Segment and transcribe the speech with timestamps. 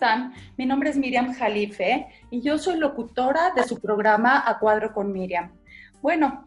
[0.00, 0.34] ¿cómo están?
[0.56, 5.12] Mi nombre es Miriam Jalife y yo soy locutora de su programa A Cuadro con
[5.12, 5.52] Miriam.
[6.00, 6.46] Bueno,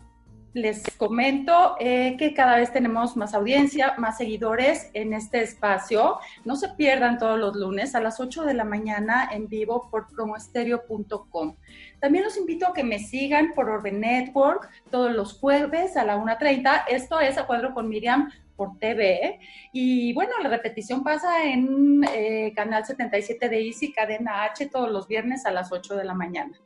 [0.54, 6.18] les comento eh, que cada vez tenemos más audiencia, más seguidores en este espacio.
[6.46, 10.08] No se pierdan todos los lunes a las 8 de la mañana en vivo por
[10.08, 11.56] promoestereo.com.
[12.04, 16.18] También los invito a que me sigan por Orbe Network todos los jueves a la
[16.18, 16.84] 1.30.
[16.90, 19.40] Esto es A Cuadro con Miriam por TV.
[19.72, 25.08] Y bueno, la repetición pasa en eh, Canal 77 de Easy, Cadena H, todos los
[25.08, 26.60] viernes a las 8 de la mañana.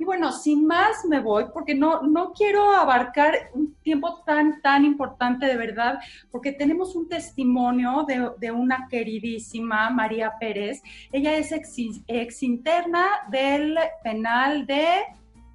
[0.00, 4.86] Y bueno, sin más me voy porque no, no quiero abarcar un tiempo tan, tan
[4.86, 5.98] importante de verdad,
[6.30, 10.80] porque tenemos un testimonio de, de una queridísima María Pérez.
[11.12, 15.04] Ella es ex, ex interna del penal de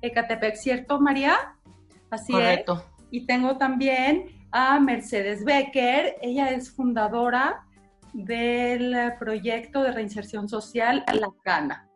[0.04, 1.56] Ecatepec, ¿cierto, María?
[2.12, 2.74] Así Correcto.
[2.74, 3.06] es.
[3.10, 6.18] Y tengo también a Mercedes Becker.
[6.22, 7.66] Ella es fundadora
[8.14, 11.90] del proyecto de reinserción social La Cana.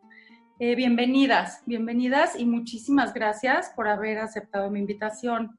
[0.62, 5.56] Eh, bienvenidas, bienvenidas y muchísimas gracias por haber aceptado mi invitación.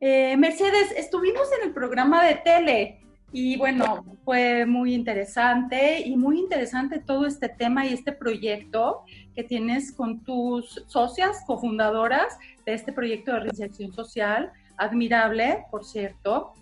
[0.00, 3.00] Eh, Mercedes, estuvimos en el programa de tele
[3.32, 9.02] y bueno, fue muy interesante y muy interesante todo este tema y este proyecto
[9.34, 16.52] que tienes con tus socias, cofundadoras de este proyecto de reinserción social admirable, por cierto.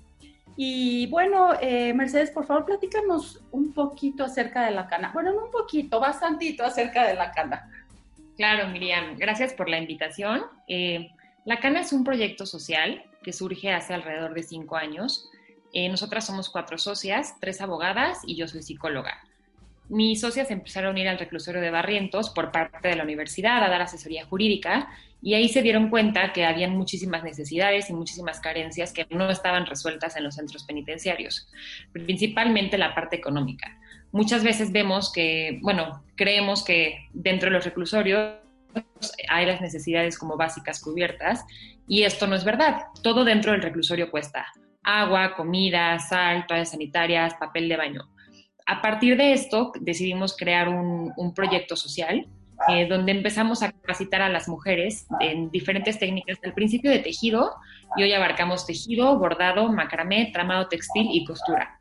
[0.61, 5.12] Y bueno, eh, Mercedes, por favor, platícanos un poquito acerca de la cana.
[5.14, 7.70] Bueno, no un poquito, bastantito acerca de la cana.
[8.37, 10.42] Claro, Miriam, gracias por la invitación.
[10.67, 11.12] Eh,
[11.45, 15.31] la cana es un proyecto social que surge hace alrededor de cinco años.
[15.73, 19.17] Eh, nosotras somos cuatro socias, tres abogadas y yo soy psicóloga.
[19.89, 23.68] Mis socias empezaron a ir al reclusorio de Barrientos por parte de la universidad a
[23.68, 24.89] dar asesoría jurídica
[25.23, 29.67] y ahí se dieron cuenta que habían muchísimas necesidades y muchísimas carencias que no estaban
[29.67, 31.48] resueltas en los centros penitenciarios,
[31.92, 33.79] principalmente la parte económica.
[34.12, 38.36] Muchas veces vemos que, bueno, creemos que dentro de los reclusorios
[39.29, 41.45] hay las necesidades como básicas cubiertas
[41.86, 42.83] y esto no es verdad.
[43.02, 44.46] Todo dentro del reclusorio cuesta.
[44.83, 48.08] Agua, comida, sal, toallas sanitarias, papel de baño.
[48.68, 52.27] A partir de esto decidimos crear un, proyecto social
[52.68, 57.55] eh, donde empezamos a capacitar a las mujeres en diferentes técnicas, al principio de tejido,
[57.96, 61.79] y hoy abarcamos tejido, bordado, macramé, tramado textil y costura.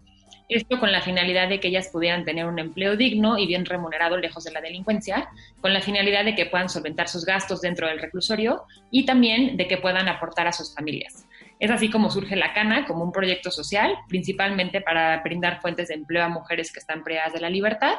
[0.48, 4.16] Esto con la finalidad de que ellas pudieran tener un empleo digno y bien remunerado
[4.16, 5.28] lejos de la delincuencia,
[5.60, 9.68] con la finalidad de que puedan solventar sus gastos dentro del reclusorio y también de
[9.68, 11.27] que puedan aportar a sus familias.
[11.60, 15.96] Es así como surge La Cana como un proyecto social, principalmente para brindar fuentes de
[15.96, 17.96] empleo a mujeres que están privadas de la libertad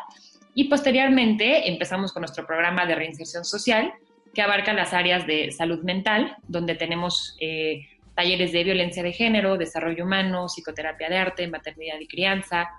[0.54, 3.92] y posteriormente empezamos con nuestro programa de reinserción social,
[4.34, 9.56] que abarca las áreas de salud mental, donde tenemos eh, talleres de violencia de género,
[9.56, 12.70] desarrollo humano, psicoterapia de arte, maternidad y crianza,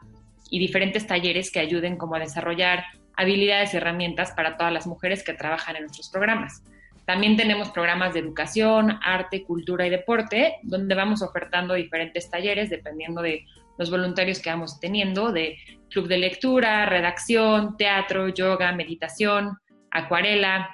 [0.49, 2.83] y diferentes talleres que ayuden como a desarrollar
[3.15, 6.61] habilidades y herramientas para todas las mujeres que trabajan en nuestros programas.
[7.09, 13.23] También tenemos programas de educación, arte, cultura y deporte, donde vamos ofertando diferentes talleres dependiendo
[13.23, 13.47] de
[13.79, 15.57] los voluntarios que vamos teniendo de
[15.89, 19.57] club de lectura, redacción, teatro, yoga, meditación,
[19.89, 20.69] acuarela,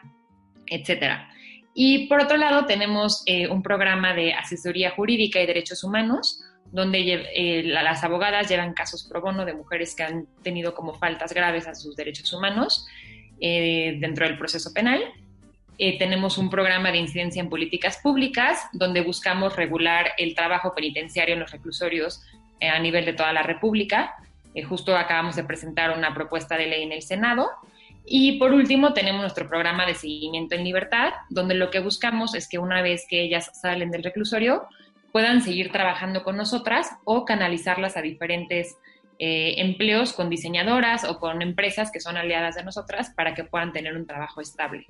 [0.66, 1.30] etcétera.
[1.74, 7.30] Y por otro lado tenemos eh, un programa de asesoría jurídica y derechos humanos, donde
[7.34, 11.66] eh, las abogadas llevan casos pro bono de mujeres que han tenido como faltas graves
[11.66, 12.86] a sus derechos humanos
[13.40, 15.02] eh, dentro del proceso penal.
[15.78, 21.42] Tenemos un programa de incidencia en políticas públicas, donde buscamos regular el trabajo penitenciario en
[21.42, 22.22] los reclusorios
[22.60, 24.16] eh, a nivel de toda la República.
[24.54, 27.50] Eh, justo acabamos de presentar una propuesta de ley en el Senado.
[28.06, 32.48] Y por último, tenemos nuestro programa de seguimiento en libertad, donde lo que buscamos es
[32.48, 34.68] que una vez que ellas salen del reclusorio,
[35.12, 38.78] puedan seguir trabajando con nosotras o canalizarlas a diferentes
[39.18, 43.72] eh, empleos con diseñadoras o con empresas que son aliadas de nosotras para que puedan
[43.72, 44.88] tener un trabajo estable.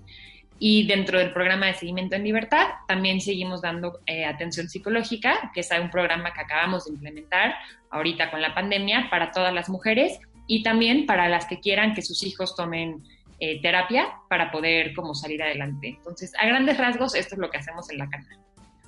[0.57, 5.59] Y dentro del programa de seguimiento en libertad también seguimos dando eh, atención psicológica, que
[5.59, 7.55] es un programa que acabamos de implementar
[7.89, 12.01] ahorita con la pandemia para todas las mujeres y también para las que quieran que
[12.01, 13.03] sus hijos tomen
[13.39, 15.89] eh, terapia para poder como salir adelante.
[15.89, 18.44] Entonces, a grandes rasgos, esto es lo que hacemos en la cana.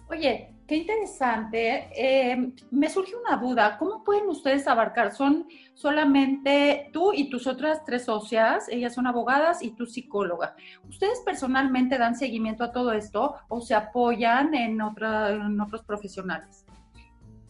[0.09, 1.89] Oye, qué interesante.
[1.95, 3.77] Eh, me surge una duda.
[3.77, 5.13] ¿Cómo pueden ustedes abarcar?
[5.13, 8.69] ¿Son solamente tú y tus otras tres socias?
[8.69, 10.56] Ellas son abogadas y tú psicóloga.
[10.88, 16.65] ¿Ustedes personalmente dan seguimiento a todo esto o se apoyan en, otros profesionales?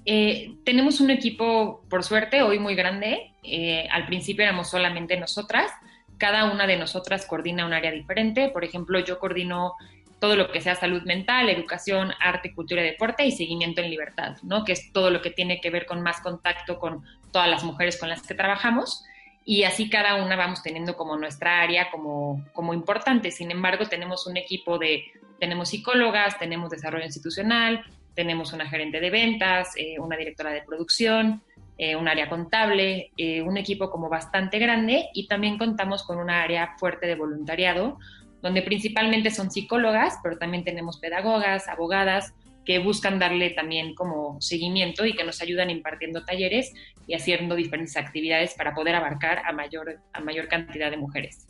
[0.06, 3.34] Eh, tenemos un equipo, por suerte, hoy muy grande.
[3.44, 5.72] Eh, al principio éramos solamente nosotras.
[6.18, 8.50] Cada una de nosotras coordina un área diferente.
[8.50, 9.74] Por ejemplo, yo coordino
[10.20, 14.38] todo lo que sea salud mental, educación, arte, cultura y deporte y seguimiento en libertad,
[14.44, 14.64] ¿no?
[14.64, 17.98] Que es todo lo que tiene que ver con más contacto con todas las mujeres
[18.00, 19.04] con las que trabajamos.
[19.50, 23.32] y así cada una vamos teniendo como nuestra área como, como importante.
[23.32, 25.06] Sin embargo, tenemos un equipo de,
[25.40, 31.44] tenemos psicólogas, tenemos desarrollo institucional, tenemos una gerente de ventas, eh, una directora de producción,
[31.78, 36.42] eh, un área contable, eh, un equipo como bastante grande y también contamos con una
[36.42, 38.00] área fuerte de voluntariado,
[38.42, 42.34] donde principalmente son psicólogas, pero también tenemos pedagogas, abogadas,
[42.66, 46.74] que buscan darle también como seguimiento y que nos ayudan impartiendo talleres
[47.08, 51.48] y haciendo diferentes actividades para poder abarcar a mayor, a mayor cantidad de mujeres.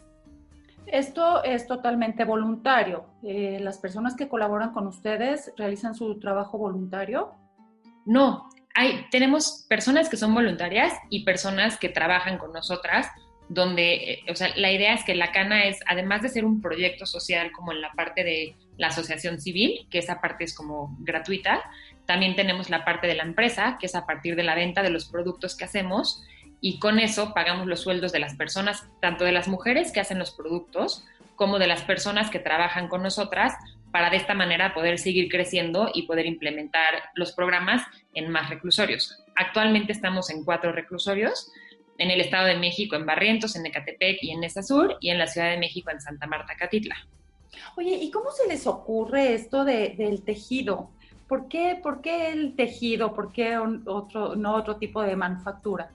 [0.86, 3.07] Esto es totalmente voluntario.
[3.24, 7.33] Eh, ¿Las personas que colaboran con ustedes realizan su trabajo voluntario?
[8.06, 13.07] No, hay, tenemos personas que son voluntarias y personas que trabajan con nosotras,
[13.49, 16.61] donde, eh, o sea, la idea es que la Cana es, además de ser un
[16.61, 20.95] proyecto social como en la parte de la asociación civil, que esa parte es como
[20.99, 21.63] gratuita.
[22.05, 24.89] También tenemos la parte de la empresa, que es a partir de la venta de
[24.89, 26.23] los productos que hacemos
[26.59, 30.19] y con eso pagamos los sueldos de las personas, tanto de las mujeres que hacen
[30.19, 31.05] los productos
[31.35, 33.53] como de las personas que trabajan con nosotras
[33.91, 37.83] para de esta manera poder seguir creciendo y poder implementar los programas
[38.13, 39.23] en más reclusorios.
[39.35, 41.51] Actualmente estamos en cuatro reclusorios,
[41.97, 45.17] en el Estado de México, en Barrientos, en Ecatepec y en Nesa Sur, y en
[45.17, 46.95] la Ciudad de México, en Santa Marta, Catitla.
[47.75, 50.91] Oye, ¿y cómo se les ocurre esto del tejido?
[51.27, 53.13] ¿Por qué, ¿Por qué el tejido?
[53.13, 55.91] ¿Por qué otro, no otro tipo de manufactura?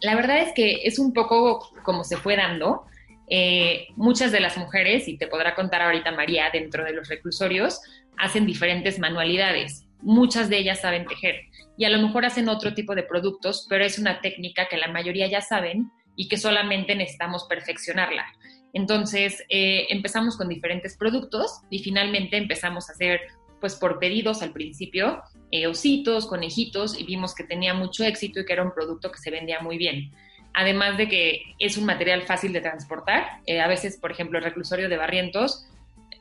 [0.00, 2.84] La verdad es que es un poco como se fue dando.
[3.28, 7.80] Eh, muchas de las mujeres, y te podrá contar ahorita María, dentro de los reclusorios,
[8.16, 9.87] hacen diferentes manualidades.
[10.00, 11.46] Muchas de ellas saben tejer
[11.76, 14.88] y a lo mejor hacen otro tipo de productos, pero es una técnica que la
[14.88, 18.26] mayoría ya saben y que solamente necesitamos perfeccionarla.
[18.72, 23.20] Entonces eh, empezamos con diferentes productos y finalmente empezamos a hacer,
[23.60, 28.44] pues por pedidos al principio, eh, ositos, conejitos y vimos que tenía mucho éxito y
[28.44, 30.12] que era un producto que se vendía muy bien.
[30.54, 33.24] Además de que es un material fácil de transportar.
[33.46, 35.66] Eh, a veces, por ejemplo, el reclusorio de Barrientos,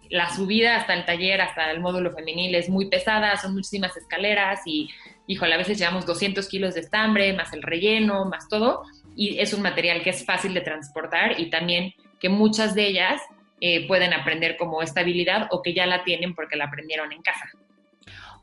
[0.09, 4.61] la subida hasta el taller, hasta el módulo femenil es muy pesada, son muchísimas escaleras
[4.65, 4.89] y,
[5.27, 8.83] híjole, a veces llevamos 200 kilos de estambre, más el relleno, más todo.
[9.15, 13.21] Y es un material que es fácil de transportar y también que muchas de ellas
[13.59, 17.49] eh, pueden aprender como estabilidad o que ya la tienen porque la aprendieron en casa.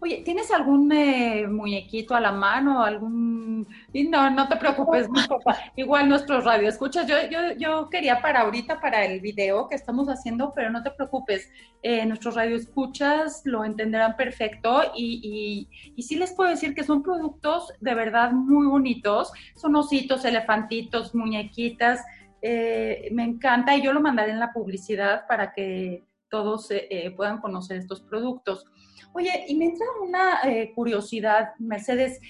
[0.00, 2.82] Oye, ¿tienes algún eh, muñequito a la mano?
[2.82, 5.58] algún No, no te preocupes, mi papá.
[5.76, 7.06] Igual nuestros radio escuchas.
[7.06, 10.90] Yo, yo, yo quería para ahorita, para el video que estamos haciendo, pero no te
[10.90, 11.50] preocupes.
[11.82, 16.84] Eh, nuestros radio escuchas lo entenderán perfecto y, y, y sí les puedo decir que
[16.84, 19.32] son productos de verdad muy bonitos.
[19.56, 22.00] Son ositos, elefantitos, muñequitas
[22.46, 27.10] eh, me encanta y yo lo mandaré en la publicidad para que todos eh, eh,
[27.10, 28.66] puedan conocer estos productos.
[29.14, 30.40] Oye, y me entra una
[30.74, 32.20] curiosidad, Mercedes,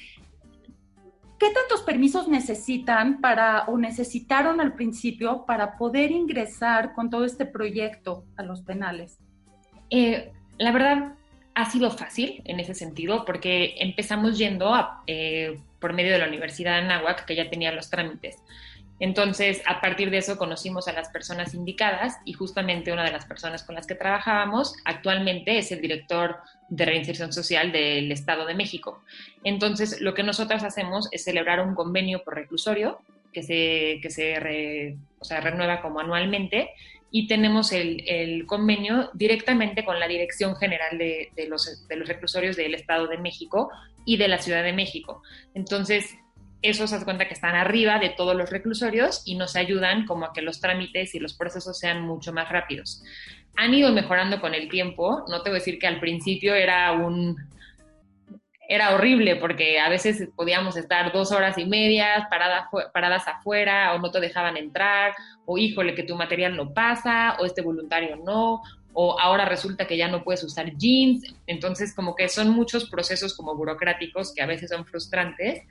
[1.39, 7.47] ¿qué tantos permisos necesitan para o necesitaron al principio para poder ingresar con todo este
[7.47, 9.19] proyecto a los penales?
[10.59, 11.15] la verdad,
[11.55, 14.73] ha sido fácil en ese sentido porque empezamos yendo
[15.79, 18.39] por medio de la Universidad de Anáhuac, que ya tenía los trámites.
[19.01, 23.27] Entonces, a partir de eso conocimos a las personas indicadas y justamente una de las
[23.27, 26.37] personas con las que trabajábamos actualmente es el director
[26.69, 29.03] de reinserción social del Estado de México.
[29.43, 33.01] Entonces, lo que nosotras hacemos es celebrar un convenio por reclusorio
[33.33, 36.71] que se, que se renueva como anualmente
[37.17, 42.75] y tenemos el, convenio directamente con la Dirección General de, los, de los Reclusorios del
[42.75, 43.71] Estado de México
[44.05, 45.23] y de la Ciudad de México.
[45.55, 46.17] Entonces,
[46.65, 50.25] eso se hace cuenta que están arriba de todos los reclusorios y nos ayudan como
[50.25, 53.03] a que los trámites y los procesos sean mucho más rápidos.
[53.57, 56.93] Han ido mejorando con el tiempo, no te voy a decir que al principio era
[56.93, 57.37] un
[58.67, 63.99] era horrible porque a veces podíamos estar dos horas y media paradas, paradas afuera o
[63.99, 68.63] no te dejaban entrar o híjole que tu material no pasa o este voluntario no
[68.95, 71.35] o ahora resulta que ya no puedes usar jeans.
[71.47, 75.63] Entonces como que son muchos procesos como burocráticos que a veces son frustrantes,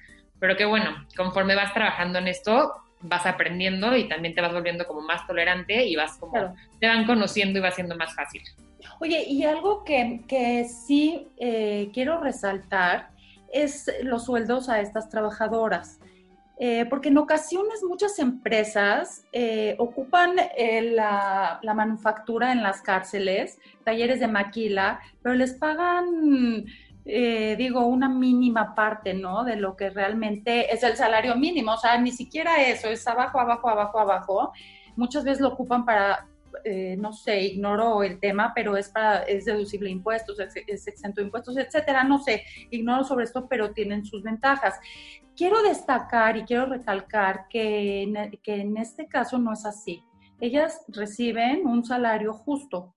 [0.44, 4.86] pero que bueno, conforme vas trabajando en esto, vas aprendiendo y también te vas volviendo
[4.86, 8.42] como más tolerante y vas como, te van conociendo y va siendo más fácil.
[9.00, 13.12] Oye, y algo que, que sí eh, quiero resaltar
[13.54, 16.02] es los sueldos a estas trabajadoras.
[16.60, 24.20] Eh, porque en ocasiones muchas empresas eh, ocupan la, la, manufactura en las cárceles, talleres
[24.20, 26.66] de maquila, pero les pagan
[27.06, 29.44] eh, digo, una mínima parte, ¿no?
[29.44, 33.40] De lo que realmente es el salario mínimo, o sea, ni siquiera eso, es abajo,
[33.40, 34.52] abajo, abajo, abajo.
[34.96, 36.28] Muchas veces lo ocupan para
[36.64, 41.26] eh, no sé, ignoro el tema, pero es para, es deducible impuestos, es, exento de
[41.26, 44.80] impuestos, etcétera, no sé, ignoro sobre esto, pero tienen sus ventajas.
[45.36, 50.04] Quiero destacar y quiero recalcar que que en este caso no es así.
[50.40, 52.94] Ellas reciben un salario justo,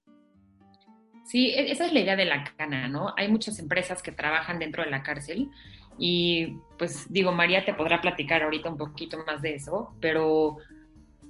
[1.27, 3.13] Sí, e, esa es la idea de la cana, ¿no?
[3.17, 5.51] Hay muchas empresas que trabajan dentro de la cárcel
[5.99, 10.59] y pues digo, María te podrá platicar ahorita un poquito más de eso, pero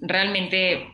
[0.00, 0.88] realmente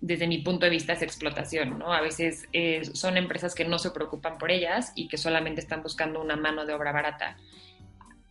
[0.00, 1.92] desde mi punto de vista es explotación, ¿no?
[1.92, 5.82] A veces eh, son empresas que no se preocupan por ellas y que solamente están
[5.82, 7.36] buscando una mano de obra barata.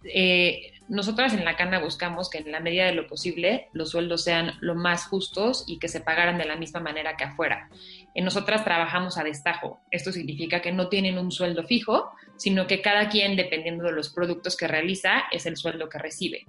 [0.03, 4.23] Eh, nosotras en la Cana buscamos que en la medida de lo posible los sueldos
[4.23, 7.69] sean lo más justos y que se pagaran de la misma manera que afuera.
[8.13, 9.79] En nosotras trabajamos a destajo.
[9.91, 14.09] Esto significa que no tienen un sueldo fijo, sino que cada quien, dependiendo de los
[14.09, 16.45] productos que realiza, es el sueldo que recibe.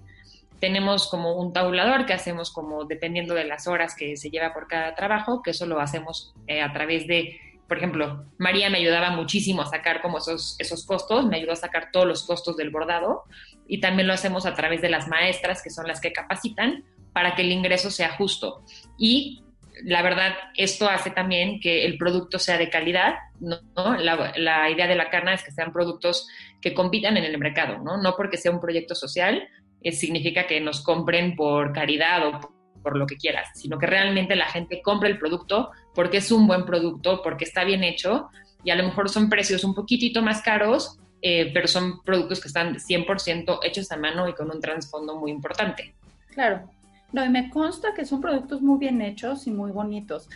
[0.59, 4.67] Tenemos como un tabulador que hacemos como dependiendo de las horas que se lleva por
[4.67, 9.11] cada trabajo, que eso lo hacemos eh, a través de por ejemplo, María me ayudaba
[9.11, 12.71] muchísimo a sacar como esos, esos costos, me ayudó a sacar todos los costos del
[12.71, 13.25] bordado
[13.67, 17.35] y también lo hacemos a través de las maestras, que son las que capacitan, para
[17.35, 18.65] que el ingreso sea justo.
[18.99, 19.45] Y
[19.83, 23.97] la verdad, esto hace también que el producto sea de calidad, ¿no?
[23.97, 26.29] La, idea de la carne es que sean productos
[26.61, 28.01] que compitan en el mercado, ¿no?
[28.01, 29.49] No porque sea un proyecto social,
[29.83, 32.55] eh, significa que nos compren por caridad o
[32.85, 36.47] por lo que quieras, sino que realmente la gente compre el producto porque es un
[36.47, 38.29] buen producto, porque está bien hecho
[38.63, 42.49] y a lo mejor son precios un poquitito más caros, eh, pero son productos que
[42.49, 45.95] están 100% hechos a mano y con un trasfondo muy importante.
[46.29, 46.69] Claro,
[47.13, 50.29] no, y me consta que son productos muy bien hechos y muy bonitos.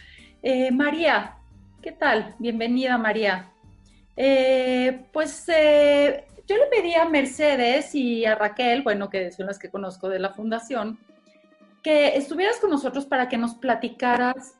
[0.42, 1.36] Eh, María,
[1.82, 2.34] ¿qué tal?
[2.38, 3.50] Bienvenida, María.
[4.16, 9.70] Eh, pues yo le pedí a Mercedes y a Raquel, bueno, que son las que
[9.70, 10.98] conozco de la fundación,
[11.82, 14.54] que estuvieras con nosotros para que nos platicaras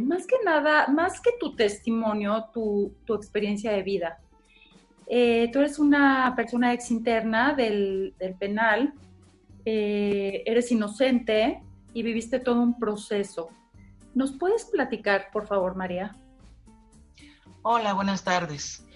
[0.00, 4.20] más que nada, más que tu testimonio, tu, tu experiencia de vida.
[5.06, 8.92] tú eres una persona ex interna del, del penal
[9.64, 13.50] eh, eres inocente y viviste todo un proceso.
[14.14, 16.16] ¿Nos puedes platicar, por favor, María?
[17.62, 18.86] Hola, buenas tardes.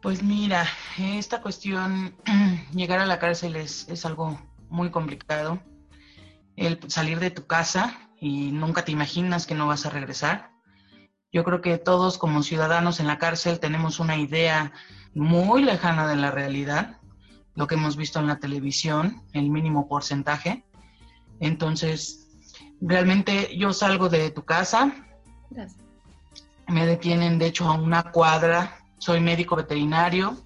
[0.00, 0.64] Pues mira,
[0.98, 2.14] esta cuestión,
[2.74, 5.60] llegar a la cárcel es, es algo muy complicado.
[6.56, 10.50] El salir de tu casa y nunca te imaginas que no vas a regresar.
[11.32, 14.72] Yo creo que todos como ciudadanos en la cárcel tenemos una idea
[15.14, 16.98] muy lejana de la realidad
[17.54, 20.64] lo que hemos visto en la televisión, el mínimo porcentaje.
[21.40, 22.28] Entonces,
[22.80, 24.92] realmente yo salgo de tu casa,
[26.68, 30.38] me detienen de hecho a una cuadra, soy médico veterinario,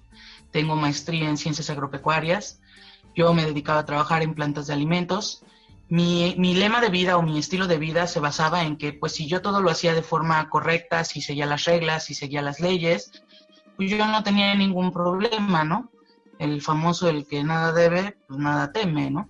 [0.51, 2.59] tengo maestría en ciencias agropecuarias,
[3.15, 5.43] yo me dedicaba a trabajar en plantas de alimentos.
[5.89, 9.13] Mi, mi, lema de vida o mi estilo de vida se basaba en que, pues,
[9.13, 12.59] si yo todo lo hacía de forma correcta, si seguía las reglas, si seguía las
[12.59, 13.11] leyes,
[13.77, 15.89] pues yo no tenía ningún problema, ¿no?
[16.39, 19.29] el famoso el que nada debe, pues nada teme, ¿no?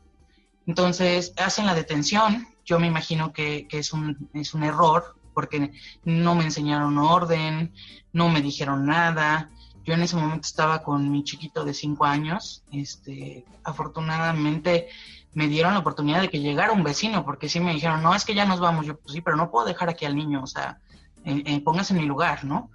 [0.65, 5.71] Entonces hacen la detención, yo me imagino que, es, un, es un error porque
[6.03, 7.73] no me enseñaron orden,
[8.11, 9.51] no me dijeron nada.
[9.85, 12.63] Yo en ese momento estaba con mi chiquito de cinco años.
[12.73, 14.89] Este, afortunadamente
[15.37, 18.25] me dieron la oportunidad de que llegara un vecino, porque sí me dijeron, no, es
[18.25, 18.87] que ya nos vamos.
[18.87, 20.79] Yo, pues sí, pero no puedo dejar aquí al niño, o sea,
[21.25, 22.71] eh, eh, póngase en mi lugar, ¿no?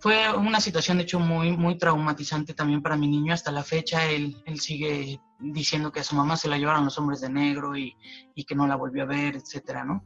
[0.00, 3.32] fue una situación de hecho muy, muy traumatizante también para mi niño.
[3.32, 6.98] Hasta la fecha él, él sigue diciendo que a su mamá se la llevaron los
[6.98, 7.96] hombres de negro y,
[8.34, 10.04] y que no la volvió a ver, etcétera, ¿no?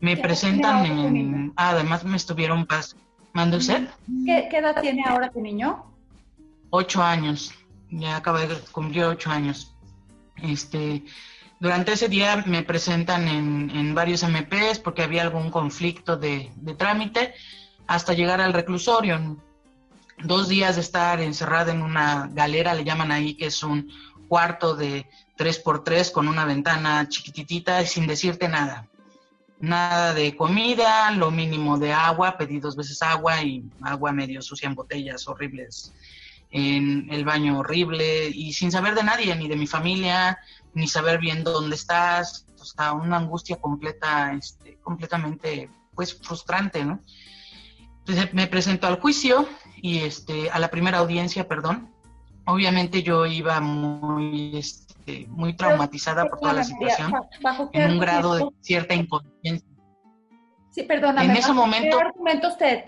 [0.00, 1.52] Me presentan en...
[1.56, 2.64] Ah, además me estuvieron...
[2.64, 2.96] Pas
[3.34, 3.88] ¿Mande usted?
[4.24, 5.84] ¿Qué, ¿Qué, edad tiene ahora tu niño?
[6.70, 7.52] Ocho años.
[7.90, 9.76] Ya acaba de cumplir ocho años.
[10.42, 11.04] Este...
[11.60, 17.34] Durante ese día me presentan en, varios MPs porque había algún conflicto de, trámite
[17.88, 19.36] hasta llegar al reclusorio.
[20.22, 23.90] Dos días de estar encerrada en una galera, le llaman ahí, que es un
[24.28, 28.86] cuarto de tres por tres con una ventana chiquititita sin decirte nada.
[29.60, 34.68] Nada de comida, lo mínimo de agua, pedí dos veces agua y agua medio sucia
[34.68, 35.92] en botellas horribles,
[36.50, 40.38] en el baño horrible y sin saber de nadie, ni de mi familia,
[40.74, 47.00] ni saber bien dónde estás, o sea, una angustia completa, este, completamente, pues, frustrante, ¿no?
[48.32, 51.92] me presento al juicio y este, a la primera audiencia, perdón.
[52.46, 57.12] Obviamente yo iba muy, este, muy traumatizada por toda la situación,
[57.72, 59.68] en un grado de cierta inconsciencia.
[60.70, 61.26] Sí, perdóname.
[61.26, 62.84] En ese momento, ¿qué argumentos te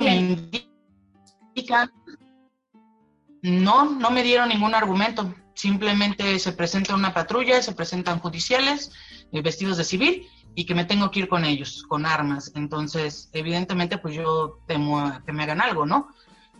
[3.42, 5.34] no, no me dieron ningún argumento.
[5.54, 8.92] simplemente se presenta una patrulla, se presentan judiciales,
[9.30, 12.52] eh, vestidos de civil, y que me tengo que ir con ellos, con armas.
[12.54, 16.08] Entonces, evidentemente, pues yo temo que me hagan algo, ¿no?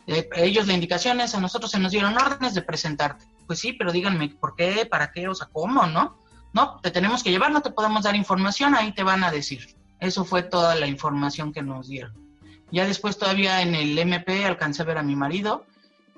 [0.07, 3.25] Eh, ellos la indicación es, a nosotros se nos dieron órdenes de presentarte.
[3.47, 4.87] Pues sí, pero díganme, ¿por qué?
[4.87, 5.29] ¿Para qué?
[5.29, 5.87] O sea, ¿cómo?
[5.87, 6.19] ¿No?
[6.53, 9.77] No, te tenemos que llevar, no te podemos dar información, ahí te van a decir.
[9.99, 12.13] Eso fue toda la información que nos dieron.
[12.73, 15.65] Ya después todavía en el MP alcancé a ver a mi marido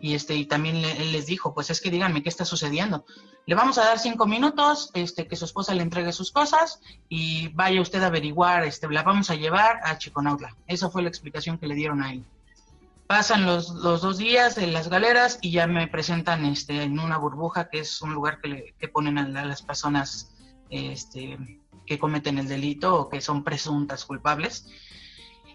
[0.03, 3.07] y este y también él les dijo, pues es que díganme qué está sucediendo.
[3.47, 7.49] Le vamos a dar cinco minutos, este, que su esposa le entregue sus cosas y
[7.51, 10.57] vaya usted a averiguar, este, la vamos a llevar a Chiconautla.
[10.67, 12.25] Esa fue la explicación que le dieron a él.
[13.07, 17.17] Pasan los, los dos días en las galeras y ya me presentan este, en una
[17.17, 20.33] burbuja, que es un lugar que, le, que ponen a, las personas
[20.69, 21.39] este,
[21.87, 24.67] que cometen el delito o que son presuntas culpables.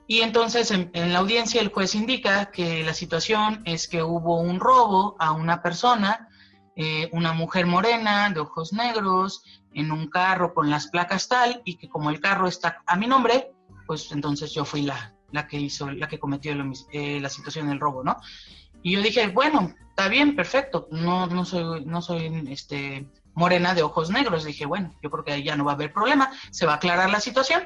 [0.07, 4.59] Y entonces en, la audiencia el juez indica que la situación es que hubo un
[4.59, 6.29] robo a una persona,
[6.77, 11.75] eh, una mujer morena de ojos negros, en un carro con las placas tal, y
[11.75, 13.51] que como el carro está a mi nombre,
[13.85, 16.53] pues entonces yo fui la, la que hizo, la que cometió
[16.91, 18.17] eh, la situación del robo, ¿no?
[18.81, 23.83] Y yo dije, bueno, está bien, perfecto, no, no soy, no soy este, morena de
[23.83, 24.43] ojos negros.
[24.43, 26.75] Dije, bueno, yo creo que ahí ya no va a haber problema, se va a
[26.77, 27.61] aclarar la situación.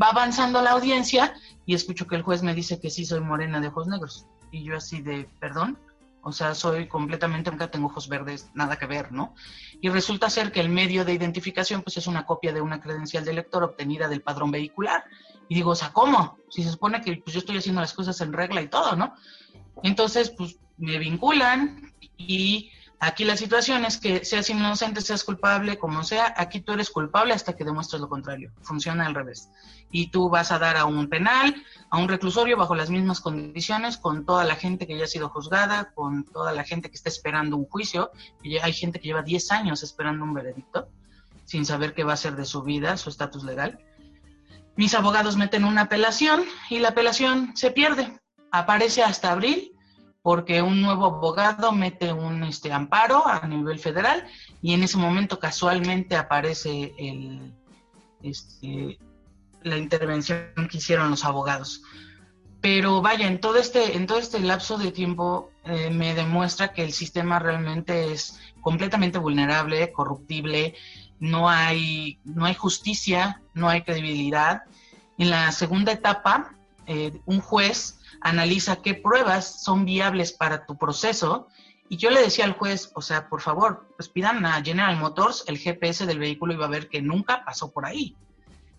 [0.00, 3.58] Va avanzando la audiencia y escucho que el juez me dice que sí soy morena
[3.58, 4.26] de ojos negros.
[4.50, 5.78] Y yo así de, perdón,
[6.20, 9.34] o sea, soy completamente, aunque tengo ojos verdes, nada que ver, ¿no?
[9.80, 13.24] Y resulta ser que el medio de identificación, pues es una copia de una credencial
[13.24, 15.04] de lector obtenida del padrón vehicular.
[15.48, 16.36] Y digo, o sea, ¿cómo?
[16.50, 19.14] Si se supone que pues, yo estoy haciendo las cosas en regla y todo, ¿no?
[19.82, 22.70] Entonces, pues me vinculan y
[23.06, 27.34] aquí la situación es que seas inocente, seas culpable, como sea, aquí tú eres culpable
[27.34, 28.52] hasta que demuestres lo contrario.
[28.62, 29.50] Funciona al revés.
[29.90, 31.54] Y tú vas a dar a un penal,
[31.90, 35.28] a un reclusorio bajo las mismas condiciones, con toda la gente que ya ha sido
[35.28, 38.10] juzgada, con toda la gente que está esperando un juicio.
[38.42, 40.88] Y hay gente que lleva 10 años esperando un veredicto,
[41.44, 43.78] sin saber qué va a ser de su vida, su estatus legal
[44.76, 48.18] mis abogados meten una apelación y la apelación se pierde.
[48.50, 49.73] Aparece hasta abril
[50.24, 54.24] porque un nuevo abogado mete un este, amparo a nivel federal
[54.62, 57.52] y en ese momento casualmente aparece el,
[58.22, 58.98] este,
[59.64, 61.82] la intervención que hicieron los abogados.
[62.62, 66.84] Pero vaya, en todo este, en todo este lapso de tiempo eh, me demuestra que
[66.84, 70.74] el sistema realmente es completamente vulnerable, corruptible,
[71.20, 74.62] no hay, no hay justicia, no hay credibilidad.
[75.18, 76.54] En la segunda etapa,
[76.86, 81.46] eh, un juez analiza qué pruebas son viables para tu proceso.
[81.88, 85.44] Y yo le decía al juez, o sea, por favor, pues pidan a General Motors
[85.46, 88.16] el GPS del vehículo y va a ver que nunca pasó por ahí.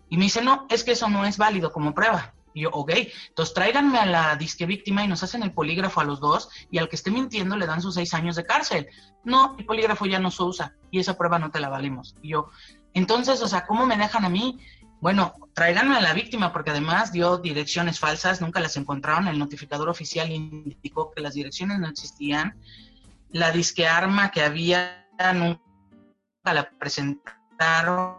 [0.10, 2.34] Y me dice, no, es que eso no es válido como prueba.
[2.56, 2.92] Y yo, ok,
[3.28, 6.80] entonces tráiganme a la disque víctima y nos hacen el polígrafo a los dos y
[6.80, 8.88] al que esté mintiendo le dan sus seis años de cárcel.
[9.24, 12.16] No, el polígrafo ya no se usa y esa prueba no te la valimos.
[12.24, 12.50] Y yo,
[12.94, 14.60] entonces, o sea, ¿cómo me dejan a mí?
[15.06, 19.28] Bueno, tráiganme a la víctima porque además dio direcciones falsas, nunca las encontraron.
[19.28, 22.60] El notificador oficial indicó que las direcciones no existían.
[23.30, 25.62] La disque arma que había nunca
[26.46, 28.16] la presentaron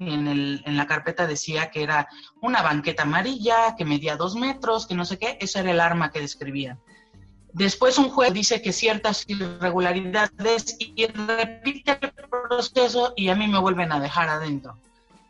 [0.00, 2.08] en, el, en la carpeta decía que era
[2.40, 6.10] una banqueta amarilla, que medía dos metros, que no sé qué, ese era el arma
[6.10, 6.78] que describía.
[7.52, 13.58] Después un juez dice que ciertas irregularidades y repite el proceso y a mí me
[13.58, 14.78] vuelven a dejar adentro.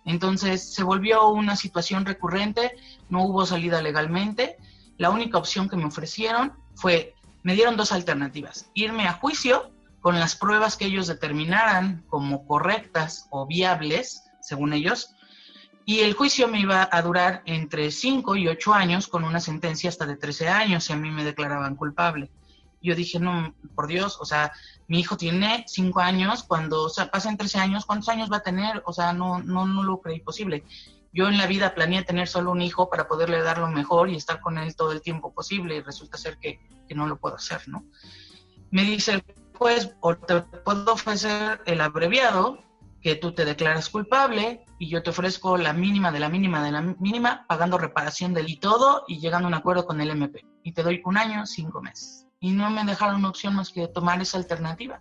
[0.04, 2.72] Entonces se volvió una situación recurrente,
[3.08, 4.56] no hubo salida legalmente.
[4.98, 10.18] La única opción que me ofrecieron fue, me dieron dos alternativas, irme a juicio con
[10.18, 15.14] las pruebas que ellos determinaran como correctas o viables, según ellos,
[15.84, 19.90] y el juicio me iba a durar entre 5 y 8 años con una sentencia
[19.90, 22.30] hasta de 13 años si a mí me declaraban culpable.
[22.82, 24.52] Yo dije, no, por Dios, o sea,
[24.88, 28.42] mi hijo tiene 5 años, cuando o sea, pasen 13 años, ¿cuántos años va a
[28.42, 28.82] tener?
[28.86, 30.64] O sea, no, no, no lo creí posible.
[31.12, 34.16] Yo en la vida planeé tener solo un hijo para poderle dar lo mejor y
[34.16, 37.36] estar con él todo el tiempo posible y resulta ser que, que no lo puedo
[37.36, 37.84] hacer, ¿no?
[38.70, 39.22] Me dice
[39.62, 42.58] pues o te puedo ofrecer el abreviado,
[43.00, 46.72] que tú te declaras culpable y yo te ofrezco la mínima de la mínima de
[46.72, 50.44] la mínima, pagando reparación del y todo y llegando a un acuerdo con el MP.
[50.62, 52.21] Y te doy un año, cinco meses.
[52.42, 55.00] Y no me dejaron opción más que tomar esa alternativa,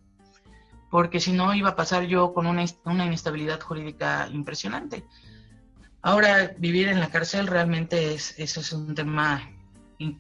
[0.90, 5.04] porque si no iba a pasar yo con una, una inestabilidad jurídica impresionante.
[6.02, 9.52] Ahora, vivir en la cárcel realmente es, eso es un tema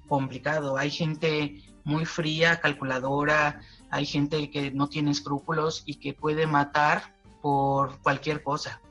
[0.07, 0.77] complicado.
[0.77, 7.15] Hay gente muy fría, calculadora, hay gente que no tiene escrúpulos y que puede matar
[7.41, 8.81] por cualquier cosa.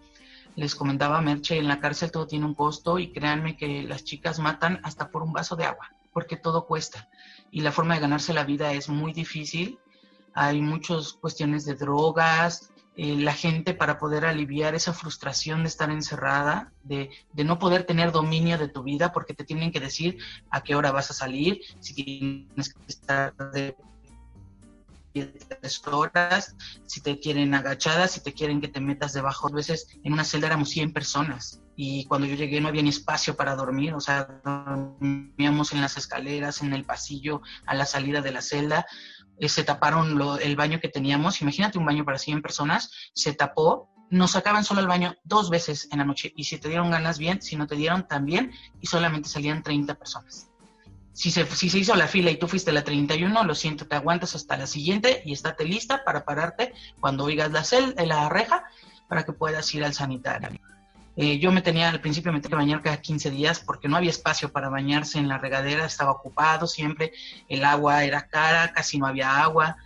[0.56, 4.38] Les comentaba Merche, en la cárcel todo tiene un costo y créanme que las chicas
[4.38, 7.08] matan hasta por un vaso de agua, porque todo cuesta.
[7.50, 9.78] Y la forma de ganarse la vida es muy difícil.
[10.32, 15.90] hay muchas cuestiones de drogas, eh, la gente para poder aliviar esa frustración de estar
[15.90, 20.18] encerrada, de, de, no poder tener dominio de tu vida, porque te tienen que decir
[20.50, 23.76] a qué hora vas a salir, si tienes que estar de
[25.12, 26.54] tres horas,
[26.86, 29.48] si te quieren agachada, si te quieren que te metas debajo.
[29.48, 32.90] A veces en una celda éramos 100 personas y cuando yo llegué no había ni
[32.90, 38.20] espacio para dormir, o sea, dormíamos en las escaleras, en el pasillo, a la salida
[38.20, 38.84] de la celda.
[39.38, 43.32] Eh, se taparon lo, el baño que teníamos, imagínate un baño para 100 personas, se
[43.32, 46.90] tapó, nos sacaban solo el baño dos veces en la noche y si te dieron
[46.90, 50.50] ganas bien, si no te dieron también y solamente salían 30 personas
[51.12, 51.46] si se,
[51.78, 55.22] hizo la fila y tú fuiste la 31, lo siento, te aguantas hasta la siguiente
[55.24, 58.64] y estate lista para pararte cuando oigas la, cel, la reja
[59.08, 60.60] para que puedas ir al sanitario.
[61.22, 63.98] Eh, yo me tenía, al principio me tenía que bañar cada 15 días porque no
[63.98, 67.12] había espacio para bañarse en la regadera, estaba ocupado siempre,
[67.46, 69.76] el agua era cara, casi no había agua,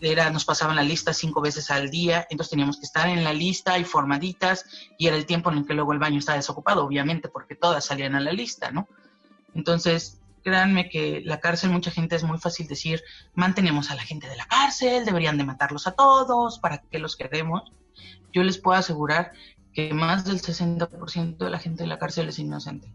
[0.00, 3.32] era, nos pasaban la lista cinco veces al día, entonces teníamos que estar en la
[3.32, 4.64] lista y formaditas
[4.98, 7.84] y era el tiempo en el que luego el baño estaba desocupado, obviamente, porque todas
[7.84, 8.86] salían a la lista, ¿no?
[9.56, 13.02] Entonces, créanme que la cárcel, mucha gente es muy fácil decir,
[13.34, 17.16] mantenemos a la gente de la cárcel, deberían de matarlos a todos, ¿para qué los
[17.16, 17.72] queremos?
[18.32, 19.32] Yo les puedo asegurar
[19.72, 22.92] que más del 60% de la gente de la cárcel es inocente.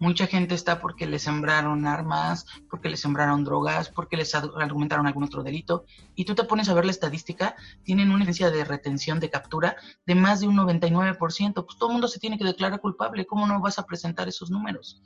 [0.00, 5.24] Mucha gente está porque le sembraron armas, porque le sembraron drogas, porque les argumentaron algún
[5.24, 5.84] otro delito.
[6.14, 9.76] Y tú te pones a ver la estadística, tienen una evidencia de retención, de captura,
[10.04, 11.64] de más de un 99%.
[11.64, 13.24] Pues todo el mundo se tiene que declarar culpable.
[13.24, 15.00] ¿Cómo no vas a presentar esos números?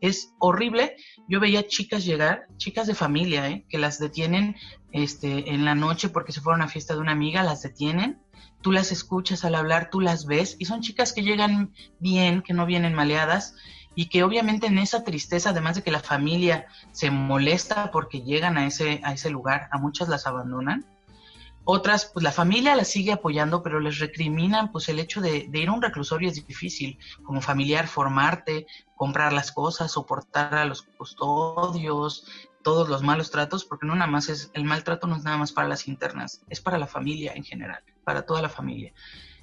[0.00, 0.96] Es horrible.
[1.28, 3.64] Yo veía chicas llegar, chicas de familia, ¿eh?
[3.68, 4.56] que las detienen
[4.92, 8.20] este, en la noche porque se fueron a fiesta de una amiga, las detienen.
[8.60, 12.54] Tú las escuchas al hablar, tú las ves, y son chicas que llegan bien, que
[12.54, 13.54] no vienen maleadas,
[13.94, 18.56] y que obviamente en esa tristeza, además de que la familia se molesta porque llegan
[18.58, 20.84] a ese, a ese lugar, a muchas las abandonan,
[21.70, 25.68] otras, pues la familia las sigue apoyando, pero les recriminan, pues el hecho de, ir
[25.68, 32.24] a un reclusorio es difícil, como familiar, formarte, comprar las cosas, soportar a los custodios,
[32.62, 35.52] todos los malos tratos, porque no nada más es, el maltrato no es nada más
[35.52, 38.94] para las internas, es para la familia en general, para toda la familia.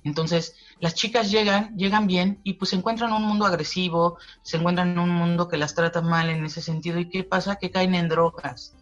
[0.03, 4.57] Entonces, las chicas llegan, llegan bien y pues se encuentran en un mundo agresivo, se
[4.57, 6.97] encuentran en un mundo que las trata mal en ese sentido.
[6.97, 7.57] ¿Y qué pasa?
[7.57, 8.75] Que caen en drogas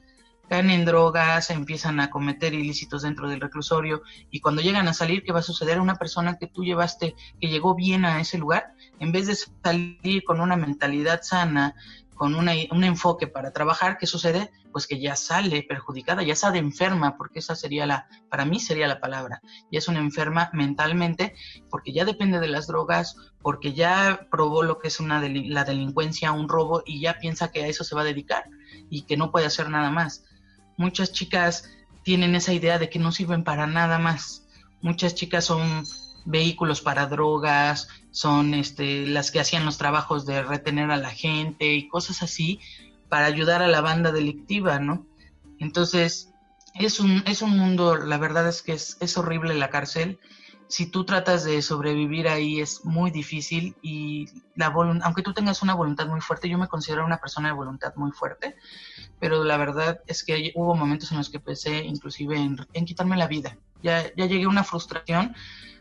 [0.48, 5.24] caen en drogas, empiezan a cometer ilícitos dentro del reclusorio y cuando llegan a salir,
[5.24, 5.80] ¿qué va a suceder?
[5.80, 10.24] Una persona que tú llevaste, que llegó bien a ese lugar, en vez de salir
[10.24, 11.76] con una mentalidad sana,
[12.16, 14.52] con una, un enfoque para trabajar, ¿qué sucede?
[14.72, 18.88] Pues que ya sale perjudicada, ya sale enferma, porque esa sería la, para mí sería
[18.88, 21.34] la palabra, ya es una enferma mentalmente,
[21.70, 26.32] porque ya depende de las drogas, porque ya probó lo que es una la delincuencia,
[26.32, 28.46] un robo, y ya piensa que a eso se va a dedicar
[28.90, 30.24] y que no puede hacer nada más
[30.78, 31.70] muchas chicas
[32.04, 34.44] tienen esa idea de que no sirven para nada más.
[34.82, 35.86] Muchas chicas son
[36.26, 41.74] vehículos para drogas, son este, las que hacían los trabajos de retener a la gente
[41.74, 42.60] y cosas así
[43.10, 45.06] para ayudar a la banda delictiva, ¿no?
[45.60, 46.30] Entonces,
[46.76, 50.20] es un, es un mundo, la verdad es que es, es horrible la cárcel.
[50.68, 54.68] Si tú tratas de sobrevivir ahí es muy difícil y la
[55.04, 58.12] aunque tú tengas una voluntad muy fuerte, yo me considero una persona de voluntad muy
[58.12, 58.56] fuerte,
[59.20, 63.28] pero la verdad es que hubo momentos en los que pensé inclusive en, quitarme la
[63.28, 63.58] vida.
[63.82, 65.36] Ya, ya llegué a una frustración,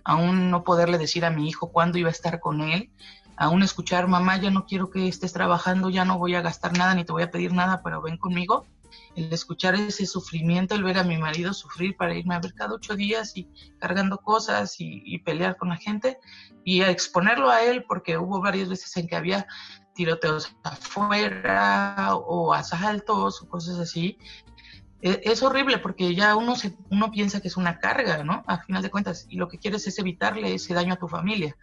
[0.05, 2.91] aún no poderle decir a mi hijo cuándo iba a estar con él,
[3.37, 6.95] aún escuchar, mamá, ya no quiero que estés trabajando, ya no voy a gastar nada
[6.95, 8.67] ni te voy a pedir nada, pero ven conmigo.
[9.17, 12.75] El escuchar ese sufrimiento, el ver a mi marido sufrir para irme a ver cada
[12.75, 16.19] ocho días y cargando cosas y, pelear con la gente
[16.65, 19.47] y a exponerlo a él, porque hubo varias veces en que había
[19.95, 24.19] tiroteos afuera o asaltos o cosas así.
[25.01, 28.45] E, es, horrible porque ya uno, se, uno piensa que es una carga, ¿no?
[28.47, 31.57] A final de cuentas, y lo que quieres es evitarle ese daño a tu familia.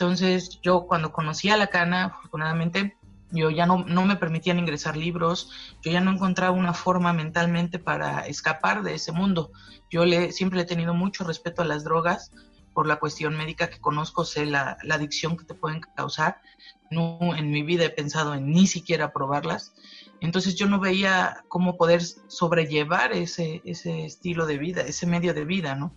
[0.00, 2.96] Entonces, yo cuando conocí a la cana, afortunadamente,
[3.30, 5.50] yo ya no, no me permitían ingresar libros,
[5.82, 9.52] yo ya no encontraba una forma mentalmente para escapar de ese mundo.
[9.90, 12.32] Yo le, siempre he tenido mucho respeto a las drogas,
[12.72, 16.40] por la cuestión médica que conozco, sé la, adicción que te pueden causar.
[16.90, 19.74] No en mi vida he pensado en ni siquiera probarlas.
[20.20, 25.44] Entonces yo no veía cómo poder sobrellevar ese, ese estilo de vida, ese medio de
[25.44, 25.94] vida, ¿no?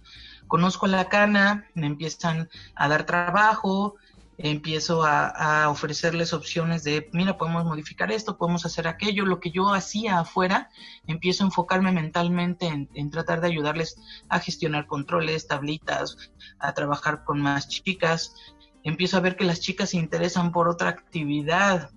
[0.48, 3.96] Conozco la cana, me empiezan a dar trabajo,
[4.38, 9.74] empiezo a, ofrecerles opciones de, mira, podemos modificar esto, podemos hacer aquello, lo que yo
[9.74, 10.70] hacía afuera,
[11.08, 13.96] empiezo a enfocarme mentalmente en, tratar de ayudarles
[14.30, 18.36] a gestionar controles, tablitas, a trabajar con más chicas,
[18.84, 21.92] empiezo a ver que las chicas se interesan por otra actividad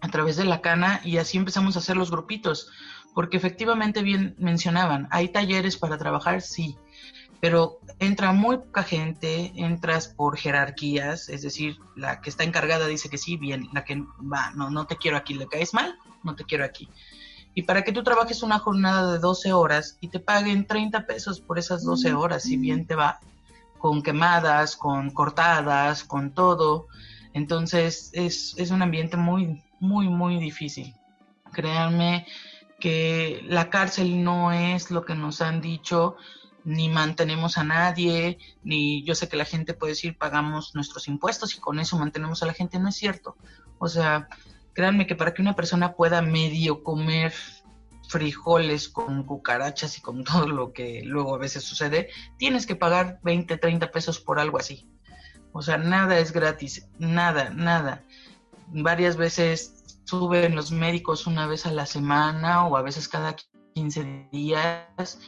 [0.00, 2.70] a través de la cana y así empezamos a hacer los grupitos.
[3.14, 6.78] porque efectivamente bien mencionaban, hay talleres para trabajar, sí,
[7.40, 13.08] pero entra muy poca gente, entras por jerarquías, es decir, la que está encargada dice
[13.08, 16.34] que sí, bien, la que va, no, no te quiero aquí, le caes mal, no
[16.34, 16.88] te quiero aquí.
[17.54, 21.40] Y para que tú trabajes una jornada de 12 horas y te paguen 30 pesos
[21.40, 23.20] por esas 12 horas, si bien te va,
[23.78, 26.86] con quemadas, con cortadas, con todo,
[27.34, 30.94] entonces es, es un ambiente muy, muy, muy difícil.
[31.52, 32.26] Créanme
[32.80, 36.16] que la cárcel no es lo que nos han dicho,
[36.68, 41.56] ni mantenemos a nadie, ni yo sé que la gente puede decir pagamos nuestros impuestos
[41.56, 43.38] y con eso mantenemos a la gente, no es cierto.
[43.78, 44.28] O sea,
[44.74, 47.32] créanme que para que una persona pueda medio comer
[48.10, 53.18] frijoles con cucarachas y con todo lo que luego a veces sucede, tienes que pagar
[53.22, 54.86] 20, 30 pesos por algo así.
[55.52, 58.04] O sea, nada es gratis, nada, nada.
[58.66, 63.36] Varias veces suben los médicos una vez a la semana o a veces cada
[63.72, 65.18] 15 días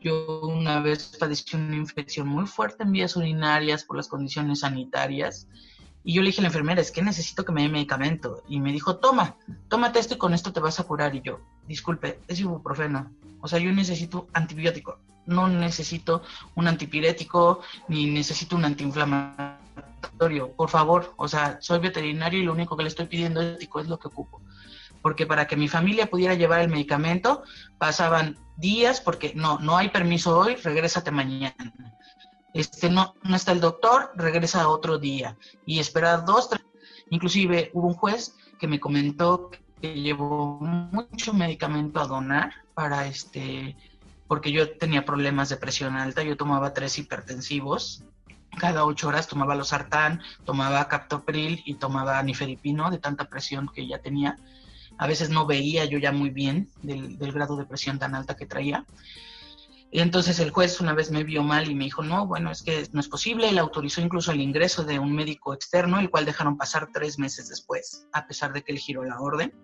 [0.00, 5.46] yo una vez padecí una infección muy fuerte en vías urinarias por las condiciones sanitarias.
[6.02, 8.42] Y yo le dije a la enfermera, es que necesito que me dé medicamento.
[8.48, 9.36] Y me dijo, toma,
[9.68, 11.14] tómate esto y con esto te vas a curar.
[11.14, 13.12] Y yo, disculpe, es ibuprofeno.
[13.42, 14.98] O sea, yo necesito antibiótico.
[15.26, 16.22] No necesito
[16.54, 20.52] un antipirético ni necesito un antiinflamatorio.
[20.56, 23.98] Por favor, o sea, soy veterinario y lo único que le estoy pidiendo es lo
[23.98, 24.40] que ocupo
[25.02, 27.42] porque para que mi familia pudiera llevar el medicamento
[27.78, 31.54] pasaban días porque no, no hay permiso hoy, regrésate mañana.
[32.52, 36.62] Este no, no está el doctor, regresa otro día y esperar dos, tres.
[37.10, 43.76] Inclusive hubo un juez que me comentó que llevó mucho medicamento a donar para este
[44.28, 48.04] porque yo tenía problemas de presión alta, yo tomaba tres hipertensivos,
[48.56, 53.88] cada ocho horas tomaba los sartán, tomaba captopril y tomaba nifedipino de tanta presión que
[53.88, 54.36] ya tenía
[55.00, 58.44] a veces no veía yo ya muy bien del, grado de presión tan alta que
[58.44, 58.84] traía.
[59.90, 62.62] Y entonces el juez una vez me vio mal y me dijo, no, bueno, es
[62.62, 63.48] que no es posible.
[63.48, 67.48] Él autorizó incluso el ingreso de un médico externo, el cual dejaron pasar tres meses
[67.48, 69.54] después, a pesar de que él giró la orden.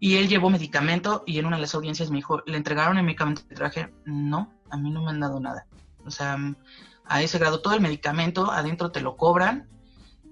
[0.00, 3.04] Y él llevó medicamento y en una de las audiencias me dijo, ¿le entregaron el
[3.04, 3.92] medicamento que traje?
[4.06, 5.66] No, a mí no me han dado nada.
[6.06, 6.38] O sea,
[7.04, 9.68] a ese grado todo el medicamento adentro te lo cobran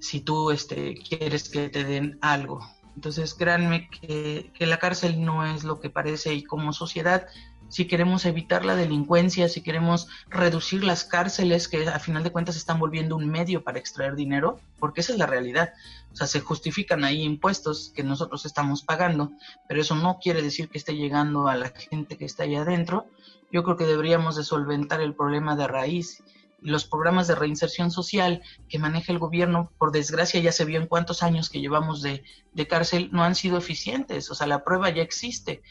[0.01, 2.61] si tú este, quieres que te den algo.
[2.95, 7.27] Entonces, créanme que, la cárcel no es lo que parece y como sociedad,
[7.69, 12.57] si queremos evitar la delincuencia, si queremos reducir las cárceles que a final de cuentas
[12.57, 15.73] están volviendo un medio para extraer dinero, porque esa es la realidad.
[16.13, 19.33] O sea, se justifican ahí impuestos que nosotros estamos pagando,
[19.67, 23.07] pero eso no quiere decir que esté llegando a la gente que está allá adentro.
[23.51, 26.23] Yo creo que deberíamos de solventar el problema de raíz
[26.65, 30.87] los programas de reinserción social que maneja el gobierno, por desgracia ya se vio en
[30.87, 32.25] cuántos años que llevamos de,
[32.69, 35.63] cárcel, no han sido eficientes, o sea, la prueba ya existe.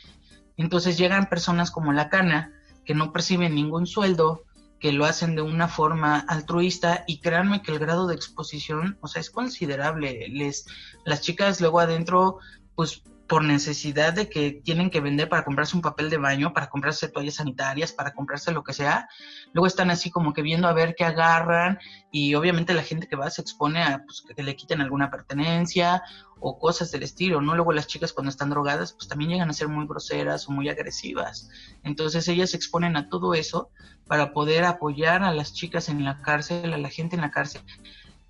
[0.56, 2.54] Entonces llegan personas como la cana,
[2.86, 4.44] que no perciben ningún sueldo,
[4.80, 9.08] que lo hacen de una forma altruista y créanme que el grado de exposición, o
[9.08, 10.28] sea, es considerable.
[10.30, 10.66] Les,
[11.06, 12.38] las chicas luego adentro,
[12.76, 13.02] pues
[13.34, 17.08] por necesidad de que tienen que vender para comprarse un papel de baño, para comprarse
[17.08, 19.10] toallas sanitarias, para comprarse lo que sea.
[19.54, 21.80] Luego están así como que viendo a ver qué agarran
[22.12, 26.04] y obviamente la gente que va se expone a pues, que le quiten alguna pertenencia
[26.40, 27.56] o cosas del estilo, ¿no?
[27.56, 30.70] Luego las chicas cuando están drogadas pues también llegan a ser muy groseras o muy
[30.70, 31.50] agresivas.
[31.82, 33.72] Entonces ellas se exponen a todo eso
[34.06, 37.64] para poder apoyar a las chicas en la cárcel, a la gente en la cárcel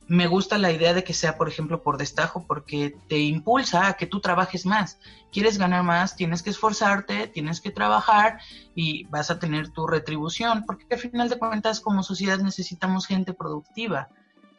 [0.07, 3.93] me gusta la idea de que sea, por ejemplo, por destajo, porque te impulsa a
[3.93, 4.99] que tú trabajes más.
[5.31, 8.39] Quieres ganar más, tienes que esforzarte, tienes que trabajar
[8.75, 13.33] y vas a tener tu retribución, porque al final de cuentas como sociedad necesitamos gente
[13.33, 14.09] productiva,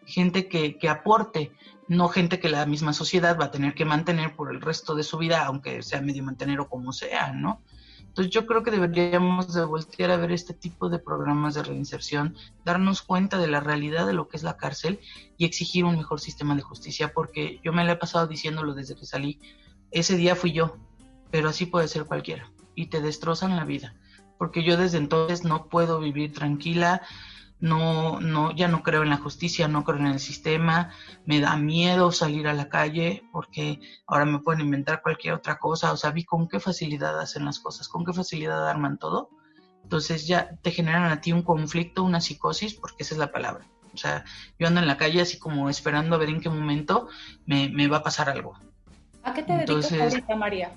[0.07, 1.52] gente que, que aporte,
[1.88, 5.02] no gente que la misma sociedad va a tener que mantener por el resto de
[5.02, 7.61] su vida, aunque sea medio mantener o como sea, ¿no?
[8.14, 12.37] Entonces yo creo que deberíamos de voltear a ver este tipo de programas de reinserción,
[12.64, 15.00] darnos cuenta de la realidad de lo que es la cárcel
[15.37, 18.94] y exigir un mejor sistema de justicia, porque yo me lo he pasado diciéndolo desde
[18.94, 19.40] que salí.
[19.90, 20.77] Ese día fui yo,
[21.33, 23.96] pero así puede ser cualquiera y te destrozan la vida,
[24.38, 27.03] porque yo desde entonces no puedo vivir tranquila,
[27.64, 30.90] no, no, ya no creo en la justicia, no creo en el sistema,
[31.24, 35.90] me da miedo salir a la calle porque ahora me pueden inventar cualquier otra cosa,
[35.90, 39.31] o sea, vi con qué facilidad hacen las cosas, con qué facilidad arman todo,
[39.83, 43.64] entonces ya te generan a ti un conflicto, una psicosis, porque esa es la palabra.
[43.94, 44.27] O sea,
[44.59, 47.09] yo ando en la calle así como esperando a ver en qué momento
[47.46, 48.59] me, me va a pasar algo.
[49.22, 50.70] ¿A qué te dedicas ahorita, María?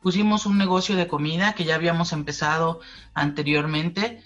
[0.00, 2.78] Pusimos un negocio de comida que ya habíamos empezado
[3.14, 4.22] anteriormente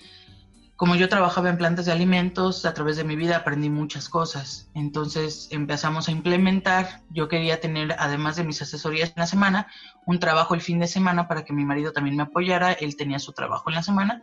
[0.79, 4.71] como yo trabajaba en plantas de alimentos, a través de mi vida aprendí muchas cosas.
[4.75, 9.67] Entonces empezamos a implementar, yo quería tener, además de mis asesorías en la semana,
[10.07, 12.71] un trabajo el fin de semana para que mi marido también me apoyara.
[12.75, 14.23] Él tenía su trabajo en la semana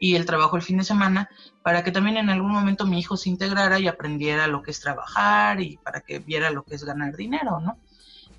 [0.00, 1.30] y el trabajo el fin de semana
[1.62, 4.80] para que también en algún momento mi hijo se integrara y aprendiera lo que es
[4.80, 7.78] trabajar y para que viera lo que es ganar dinero, ¿no?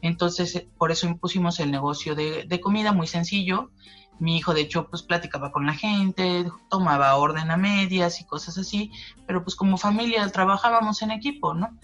[0.02, 3.72] Entonces, por eso impusimos el negocio de, de comida muy sencillo
[4.20, 8.58] mi hijo, de hecho, pues platicaba con la gente, tomaba orden a medias y cosas
[8.58, 8.92] así,
[9.28, 11.78] pero pues como familia trabajábamos en equipo, ¿no?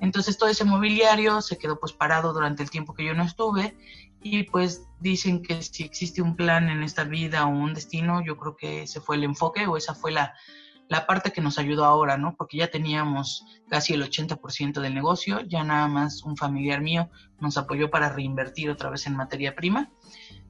[0.00, 3.76] Entonces todo ese mobiliario se quedó pues parado durante el tiempo que yo no estuve
[4.22, 8.36] y pues dicen que si existe un plan en esta vida o un destino, yo
[8.36, 10.34] creo que ese fue el enfoque o esa fue la,
[10.88, 12.34] la parte que nos ayudó ahora, ¿no?
[12.36, 17.10] Porque ya teníamos casi el 80% del negocio, ya nada más un familiar mío
[17.40, 19.90] nos apoyó para reinvertir otra vez en materia prima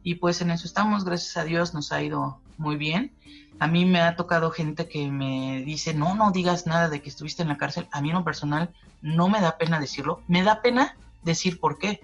[0.06, 3.10] y pues en eso estamos, gracias a Dios nos ha ido muy bien.
[3.58, 7.08] A mí me ha tocado gente que me dice, no, no digas nada de que
[7.08, 7.88] estuviste en la cárcel.
[7.90, 11.78] A mí en lo personal no me da pena decirlo, me da pena decir por
[11.78, 11.98] qué,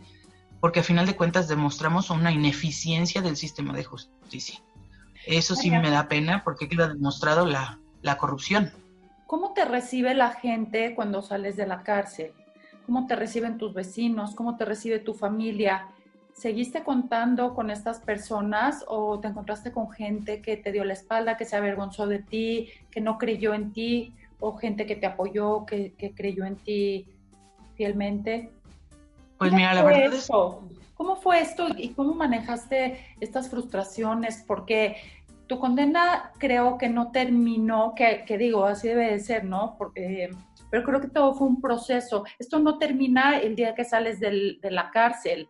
[0.59, 4.59] porque a final de cuentas demostramos una ineficiencia del sistema de justicia.
[5.25, 8.73] Eso sí me da pena porque queda demostrado la, la corrupción.
[9.29, 12.33] ¿Cómo te recibe la gente cuando sales de la cárcel?
[12.85, 14.35] ¿Cómo te reciben tus vecinos?
[14.35, 15.87] ¿Cómo te recibe tu familia?
[16.43, 21.37] ¿Seguiste contando con estas personas o te encontraste con gente que te dio la espalda,
[21.37, 25.65] que se avergonzó de ti, que no creyó en ti, o gente que te apoyó,
[25.65, 27.07] que, creyó en ti
[27.77, 28.51] fielmente?
[29.39, 30.29] Pues mira, la verdad es...
[30.95, 34.43] ¿Cómo fue esto y cómo manejaste estas frustraciones?
[34.45, 34.97] Porque
[35.47, 39.77] tu condena creo que no terminó, que, digo, así debe de ser, ¿no?
[39.79, 40.29] Porque,
[40.71, 42.25] pero creo que todo fue un proceso.
[42.41, 45.49] Esto no termina el día que sales de la cárcel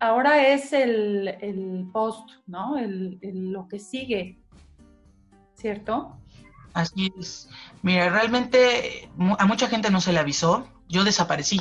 [0.00, 2.78] ahora es el, post, ¿no?
[2.78, 4.38] El, lo que sigue,
[5.54, 6.16] ¿cierto?
[6.72, 7.48] Así es.
[7.82, 10.68] Mira, realmente a mucha gente no se le avisó.
[10.88, 11.60] Yo desaparecí.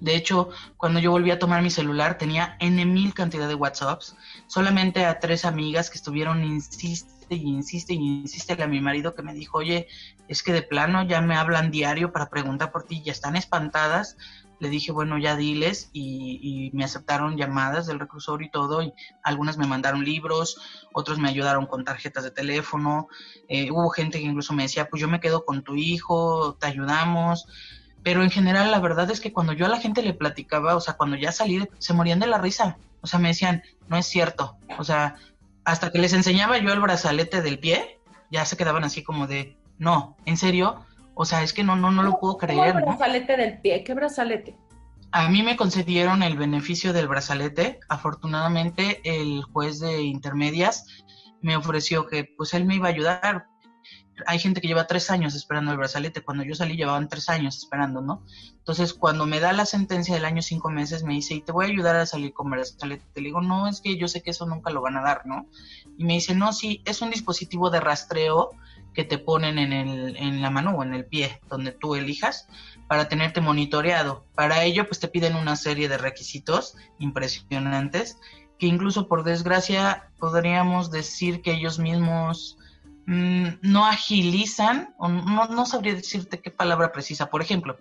[0.00, 4.16] De hecho, cuando yo volví a tomar mi celular tenía N mil cantidad de WhatsApps.
[4.46, 9.22] Solamente a tres amigas que estuvieron insiste y insiste y insiste a mi marido que
[9.22, 9.86] me dijo, oye,
[10.28, 14.16] es que de plano ya me hablan diario para preguntar por ti, ya están espantadas
[14.62, 18.92] le dije, bueno, ya diles y, me aceptaron llamadas del reclusorio y todo, y
[19.24, 20.56] algunas me mandaron libros,
[20.92, 23.08] otros me ayudaron con tarjetas de teléfono,
[23.48, 26.68] eh, hubo gente que incluso me decía, pues yo me quedo con tu hijo, te
[26.68, 27.48] ayudamos,
[28.04, 30.80] pero en general la verdad es que cuando yo a la gente le platicaba, o
[30.80, 34.06] sea, cuando ya salí, se morían de la risa, o sea, me decían, no es
[34.06, 35.16] cierto, o sea,
[35.64, 37.98] hasta que les enseñaba yo el brazalete del pie,
[38.30, 41.90] ya se quedaban así como de, no, en serio, o sea, es que no, no,
[41.90, 42.74] no lo puedo creer.
[42.74, 43.84] ¿Qué brazalete del pie?
[43.84, 44.56] ¿Qué brazalete?
[45.12, 47.80] A mí me concedieron el beneficio del brazalete.
[47.88, 50.86] Afortunadamente, el juez de intermedias
[51.42, 53.46] me ofreció que pues él me iba a ayudar.
[54.26, 56.22] Hay gente que lleva tres años esperando el brazalete.
[56.22, 58.24] Cuando yo salí llevaban tres años esperando, ¿no?
[58.56, 61.66] Entonces, cuando me da la sentencia del año cinco meses, me dice, y te voy
[61.66, 63.04] a ayudar a salir con brazalete.
[63.16, 65.46] Le digo, no, es que yo sé que eso nunca lo van a dar, ¿no?
[65.98, 68.50] Y me dice, no, sí, es un dispositivo de rastreo
[68.94, 72.48] que te ponen en, el, en la mano o en el pie, donde tú elijas,
[72.88, 74.26] para tenerte monitoreado.
[74.34, 78.18] Para ello, pues te piden una serie de requisitos impresionantes,
[78.58, 82.58] que incluso por desgracia podríamos decir que ellos mismos
[83.06, 87.30] mm, no agilizan, o no, no, sabría decirte qué palabra precisa.
[87.30, 87.78] Por ejemplo,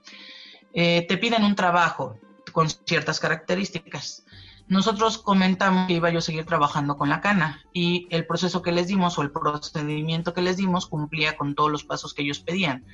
[0.74, 2.18] eh, te piden un trabajo
[2.52, 4.26] con ciertas características
[4.72, 8.72] nosotros comentamos que iba yo a seguir trabajando con la cana y el proceso que
[8.72, 12.40] les dimos o el procedimiento que les dimos cumplía con todos los pasos que ellos
[12.40, 12.86] pedían.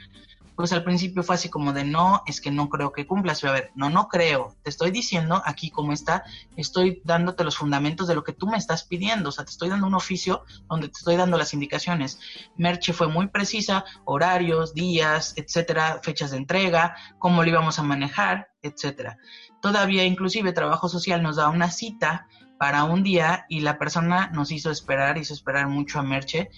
[0.56, 3.44] Pues al principio fue así como de no, es que no creo que cumplas.
[3.44, 4.56] a ver, no, no creo.
[4.64, 6.24] Te estoy diciendo aquí como está,
[6.56, 9.30] estoy dándote los fundamentos de lo que tú me estás pidiendo.
[9.30, 12.20] O sea, te estoy dando un oficio donde te estoy dando las indicaciones.
[12.56, 18.50] Merche fue muy precisa, horarios, días, etcétera, fechas de entrega, cómo lo íbamos a manejar,
[18.64, 19.20] etcétera.
[19.68, 22.26] Todavía inclusive Trabajo Social nos da una cita
[22.58, 26.50] para un día y la persona nos hizo esperar, hizo esperar mucho a Merche.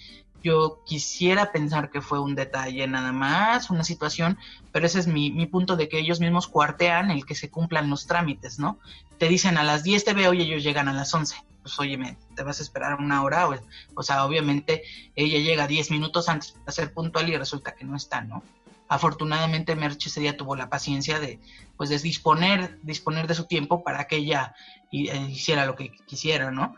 [0.44, 4.38] Yo quisiera pensar que fue un detalle nada más, una situación,
[4.70, 7.90] pero ese es mi, mi punto de que ellos mismos cuartean el que se cumplan
[7.90, 8.78] los trámites, ¿no?
[9.18, 11.34] Te dicen a las 10 te veo y ellos llegan a las 11.
[11.62, 13.56] Pues óyeme, te vas a esperar una hora, o,
[13.96, 14.84] o sea, obviamente
[15.16, 18.44] ella llega 10 minutos antes para ser puntual y resulta que no está, ¿no?
[18.90, 21.38] Afortunadamente Merche ese día tuvo la paciencia de,
[21.76, 24.52] pues, disponer, disponer de su tiempo para que ella
[24.90, 26.74] eh, hiciera lo que quisiera, ¿no?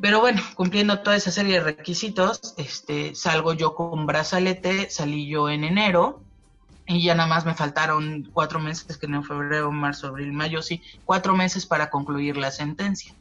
[0.00, 5.50] Pero bueno, cumpliendo toda esa serie de requisitos, este, salgo yo con brazalete, salí yo
[5.50, 6.22] en enero,
[6.86, 10.80] y ya nada más me faltaron cuatro meses, que en febrero, marzo, abril, mayo, sí,
[11.04, 13.16] cuatro meses para concluir la sentencia.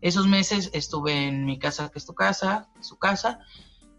[0.00, 3.40] Esos meses estuve en mi casa, que es tu casa, su casa,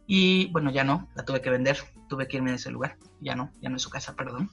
[0.07, 1.77] Y bueno, ya no, la tuve que vender,
[2.11, 4.51] tuve que irme de ese lugar, ya no, ya no es su casa, perdón.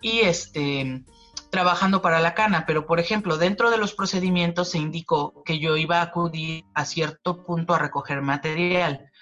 [0.00, 1.04] Y este,
[1.48, 5.76] trabajando para la cana, pero por ejemplo, dentro de los procedimientos se indicó que yo
[5.76, 9.12] iba a acudir a cierto punto a recoger material.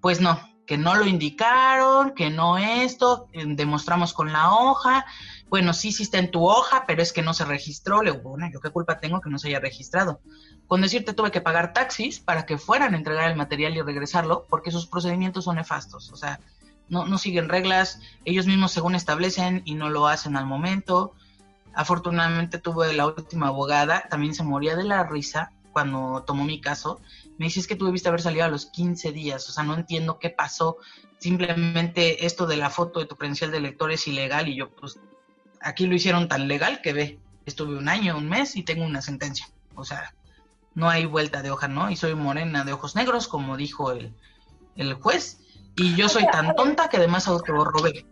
[0.00, 5.04] Pues no, que no lo indicaron, que no esto, demostramos con la hoja,
[5.48, 8.02] bueno, sí, sí está en tu hoja, pero es que no se registró.
[8.02, 10.20] Le digo, bueno, ¿yo qué culpa tengo que no se haya registrado?
[10.66, 14.46] Con decirte tuve que pagar taxis para que fueran a entregar el material y regresarlo,
[14.48, 16.12] porque sus procedimientos son nefastos.
[16.12, 16.40] O sea,
[16.88, 21.14] no, no siguen reglas, ellos mismos según establecen y no lo hacen al momento.
[21.74, 27.00] Afortunadamente tuve la última abogada, también se moría de la risa cuando tomó mi caso.
[27.38, 29.74] Me dice, es que tú debiste haber salido a los 15 días, o sea, no
[29.74, 30.78] entiendo qué pasó.
[31.18, 34.98] Simplemente esto de la foto de tu credencial de lector es ilegal y yo, pues,
[35.60, 39.02] aquí lo hicieron tan legal que ve, estuve un año, un mes y tengo una
[39.02, 39.48] sentencia.
[39.74, 40.14] O sea,
[40.74, 41.90] no hay vuelta de hoja, ¿no?
[41.90, 44.12] Y soy morena de ojos negros, como dijo el,
[44.76, 45.40] el juez,
[45.78, 48.04] y yo soy tan tonta que además te robé.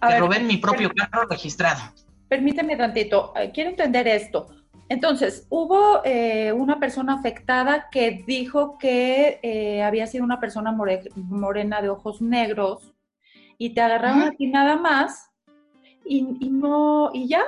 [0.00, 1.80] Te robé mi propio carro registrado.
[2.28, 4.48] Permíteme tantito, eh, quiero entender esto.
[4.88, 11.80] Entonces, hubo eh, una persona afectada que dijo que eh, había sido una persona morena
[11.80, 12.92] de ojos negros
[13.56, 15.30] y te agarraron aquí nada más
[16.04, 17.44] y, no, y ya,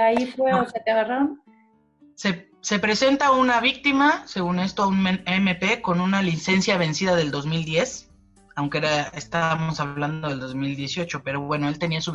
[0.00, 1.42] ahí fue, o sea, te agarraron.
[2.14, 8.13] Se, se, presenta una víctima, según esto, un MP con una licencia vencida del 2010,
[8.56, 12.12] aunque era, estábamos hablando del 2018, pero bueno, él tenía su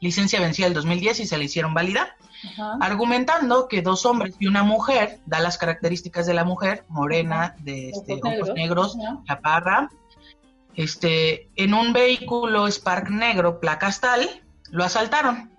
[0.00, 2.16] licencia vencida del 2010 y se le hicieron válida,
[2.80, 7.90] argumentando que dos hombres y una mujer, da las características de la mujer, morena, de
[7.90, 8.96] este, ojos, negros,
[9.26, 9.90] chaparra,
[10.76, 15.52] este, en un vehículo Spark negro, placa tal, lo asaltaron.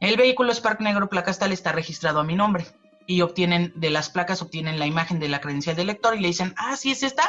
[0.00, 2.66] El vehículo Spark negro placa tal está registrado a mi nombre
[3.06, 6.28] y obtienen de las placas obtienen la imagen de la credencial del lector y le
[6.28, 7.24] dicen, ah, sí es esta.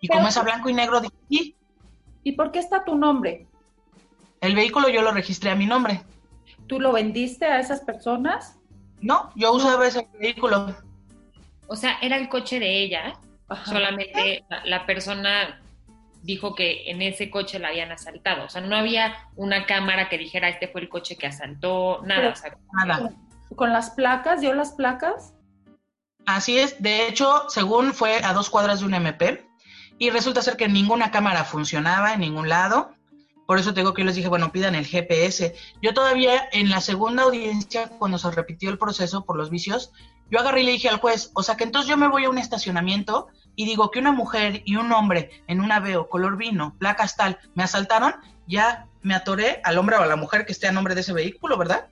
[0.00, 1.56] Y como es a blanco y negro, sí.
[2.22, 3.46] ¿Y por qué está tu nombre?
[4.40, 6.02] El vehículo yo lo registré a mi nombre.
[6.66, 8.58] ¿Tú lo vendiste a esas personas?
[9.00, 10.76] No, yo usaba ese vehículo.
[11.66, 13.14] O sea, era el coche de ella,
[13.64, 15.60] solamente la persona
[16.22, 18.44] dijo que en ese coche la habían asaltado.
[18.44, 22.34] O sea, no había una cámara que dijera este fue el coche que asaltó, nada.
[22.72, 23.10] nada.
[23.54, 24.40] ¿Con las placas?
[24.40, 25.34] ¿Dio las placas?
[26.26, 26.82] Así es.
[26.82, 29.47] De hecho, según fue a dos cuadras de un MP,
[29.98, 32.92] y resulta ser que ninguna cámara funcionaba en ningún lado.
[33.46, 35.54] Por eso tengo que les dije, bueno, pidan el GPS.
[35.82, 39.92] Yo todavía en la segunda audiencia, cuando se repitió el proceso por los vicios,
[40.30, 42.30] yo agarré y le dije al juez, o sea que entonces yo me voy a
[42.30, 46.76] un estacionamiento y digo que una mujer y un hombre en un aveo color vino,
[46.78, 48.14] placas tal, me asaltaron,
[48.46, 51.14] ya me atoré al hombre o a la mujer que esté a nombre de ese
[51.14, 51.88] vehículo, ¿verdad?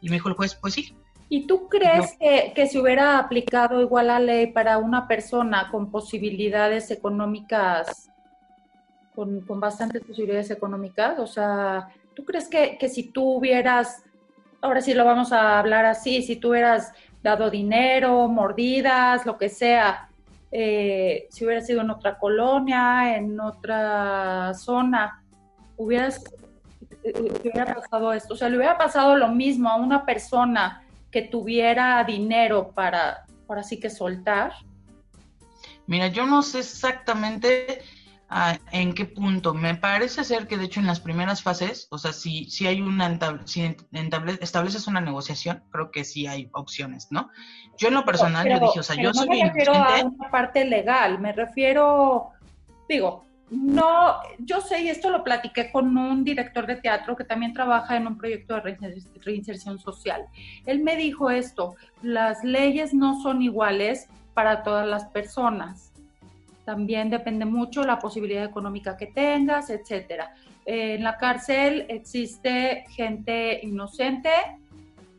[0.00, 0.96] Y me dijo el juez, pues sí.
[1.32, 5.88] ¿Y tú crees que, que se hubiera aplicado igual la ley para una persona con
[5.88, 8.10] posibilidades económicas,
[9.14, 11.20] con, con bastantes posibilidades económicas?
[11.20, 14.02] O sea, ¿tú crees que, que si tú hubieras,
[14.60, 19.50] ahora sí lo vamos a hablar así, si tú hubieras dado dinero, mordidas, lo que
[19.50, 20.08] sea,
[20.50, 25.22] eh, si hubiera sido en otra colonia, en otra zona,
[25.76, 26.24] hubieras,
[27.04, 28.34] eh, hubiera pasado esto.
[28.34, 33.58] O sea, le hubiera pasado lo mismo a una persona que tuviera dinero para, por
[33.58, 34.52] así que soltar.
[35.86, 37.82] Mira, yo no sé exactamente
[38.70, 39.54] en qué punto.
[39.54, 42.80] Me parece ser que de hecho en las primeras fases, o sea, si, si hay
[42.80, 43.76] una si
[44.40, 47.28] estableces una negociación, creo que sí hay opciones, ¿no?
[47.76, 50.64] Yo en lo personal, yo dije, o sea, yo no me refiero a una parte
[50.64, 52.30] legal, me refiero,
[52.88, 57.52] digo, no, yo sé, y esto lo platiqué con un director de teatro que también
[57.52, 58.76] trabaja en un proyecto de
[59.24, 60.26] reinserción social.
[60.66, 65.90] Él me dijo esto, las leyes no son iguales para todas las personas
[66.70, 70.34] también depende mucho la posibilidad económica que tengas, etcétera.
[70.64, 74.30] Eh, en la cárcel existe gente inocente,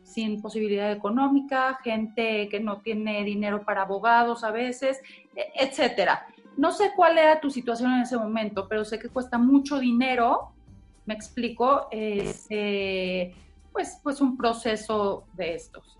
[0.03, 5.01] sin posibilidad económica, gente que no tiene dinero para abogados a veces,
[5.35, 6.25] e, etcétera.
[6.61, 10.51] No sé cuál era tu situación en ese momento, pero sé que cuesta mucho dinero,
[11.07, 13.33] me explico, este,
[13.71, 15.97] pues, pues un proceso de estos.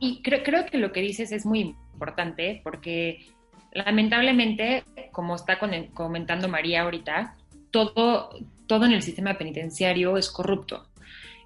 [0.00, 3.28] Y creo, creo que lo que dices es muy importante porque
[3.70, 4.82] lamentablemente,
[5.12, 5.60] como está
[5.94, 7.36] comentando María ahorita,
[7.70, 8.30] todo,
[8.66, 10.88] todo en el sistema penitenciario es corrupto.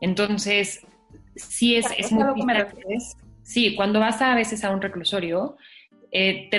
[0.00, 0.86] Entonces,
[1.36, 2.24] sí es, es muy...
[3.42, 5.58] Sí, cuando vas a, veces a un reclusorio,
[6.10, 6.58] eh, te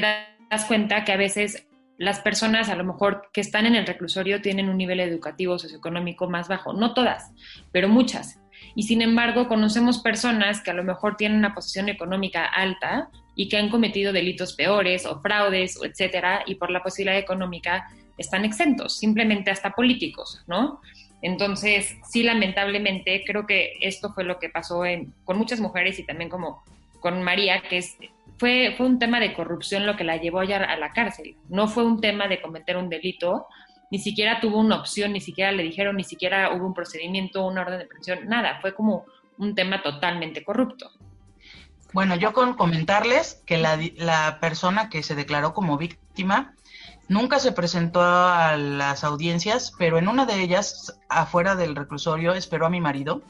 [0.54, 4.42] das cuenta que a veces las personas a lo mejor que están en el reclusorio
[4.42, 7.32] tienen un nivel educativo socioeconómico más bajo, no todas,
[7.72, 8.40] pero muchas.
[8.76, 13.50] Y sin embargo, conocemos personas que a lo mejor tienen una posición económica alta y
[13.50, 17.88] que han cometido delitos peores o fraudes, o etcétera, y por la posibilidad económica
[18.18, 20.82] están exentos, simplemente hasta políticos, ¿no?
[21.22, 24.84] Entonces, sí, lamentablemente, creo que esto fue lo que pasó
[25.24, 26.64] con muchas mujeres y también como
[27.00, 27.98] con María, que es,
[28.38, 31.36] fue, fue un tema de corrupción lo que la llevó ya a la cárcel.
[31.50, 33.48] No fue un tema de cometer un delito,
[33.92, 37.62] ni siquiera tuvo una opción, ni siquiera le dijeron, ni siquiera hubo un procedimiento, una
[37.62, 39.06] orden de prisión, nada, fue como
[39.38, 40.92] un tema totalmente corrupto.
[41.94, 46.56] Bueno, yo con comentarles que la, la persona que se declaró como víctima
[47.10, 52.66] Nunca se presentó a las audiencias, pero en una de ellas, afuera del reclusorio, esperó
[52.66, 53.22] a mi marido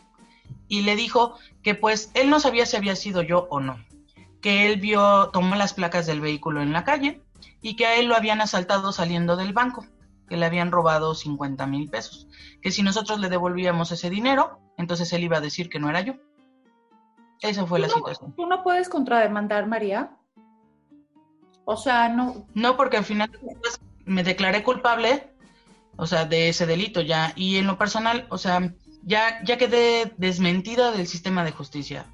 [0.68, 3.84] y le dijo que pues él no sabía si había sido yo o no,
[4.44, 7.24] que él vio, tomó las placas del vehículo en la calle
[7.62, 9.86] y que a él lo habían asaltado saliendo del banco,
[10.28, 12.28] que le habían robado 50 mil pesos,
[12.62, 16.02] que si nosotros le devolvíamos ese dinero, entonces él iba a decir que no era
[16.02, 16.16] yo.
[17.40, 18.34] Esa fue la situación.
[18.36, 20.12] ¿Tú no puedes contrademandar, María?
[21.64, 22.46] O sea, no.
[22.54, 23.32] No, porque al final
[24.04, 25.32] me declaré culpable,
[25.96, 27.32] o sea, de ese delito ya.
[27.38, 28.74] Y en lo personal, o sea,
[29.04, 32.06] ya, ya quedé desmentida del sistema de justicia.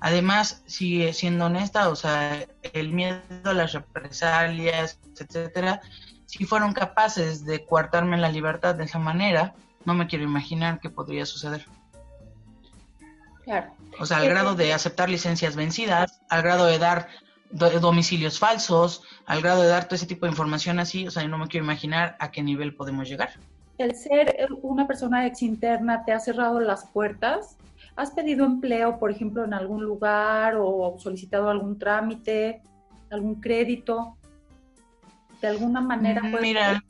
[0.00, 5.80] Además, si siendo honesta, o sea, el miedo a las represalias, etcétera,
[6.26, 10.90] si fueron capaces de coartarme la libertad de esa manera, no me quiero imaginar qué
[10.90, 11.66] podría suceder.
[13.44, 13.72] Claro.
[13.98, 17.08] O sea, al grado de aceptar licencias vencidas, al grado de dar
[17.50, 21.28] domicilios falsos, al grado de dar todo ese tipo de información así, o sea, yo
[21.28, 23.30] no me quiero imaginar a qué nivel podemos llegar.
[23.78, 27.56] El ser una persona ex interna te ha cerrado las puertas.
[27.98, 32.62] ¿Has pedido empleo, por ejemplo, en algún lugar o solicitado algún trámite,
[33.10, 34.16] algún crédito?
[35.42, 36.22] ¿De alguna manera?
[36.22, 36.84] Mira,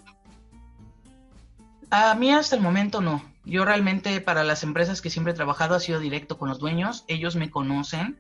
[1.89, 3.23] a mí hasta el momento no.
[3.47, 7.07] Yo realmente para las empresas que siempre he trabajado ha sido directo con los dueños.
[7.09, 8.19] Ellos me conocen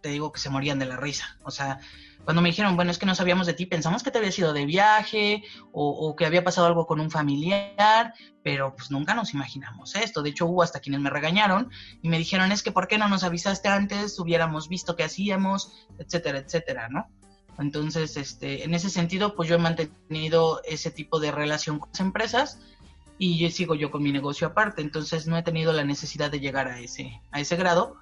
[0.00, 1.36] te, digo que se morían de la risa.
[1.42, 1.80] O sea,
[2.24, 4.52] cuando me dijeron, bueno, es que no sabíamos de ti, pensamos que te había sido
[4.52, 5.42] de viaje
[5.72, 10.22] o, que había pasado algo con un familiar, pero pues nunca nos imaginamos esto.
[10.22, 11.70] De hecho, hubo hasta quienes me regañaron
[12.02, 14.18] y me dijeron, es que ¿por qué no nos avisaste antes?
[14.18, 17.08] Hubiéramos visto qué hacíamos, etcétera, etcétera, ¿no?
[17.58, 22.00] Entonces, este, en ese sentido, pues yo he mantenido ese tipo de relación con las
[22.00, 22.60] empresas
[23.18, 26.40] y yo sigo yo con mi negocio aparte, entonces no he tenido la necesidad de
[26.40, 27.96] llegar a ese, a ese grado,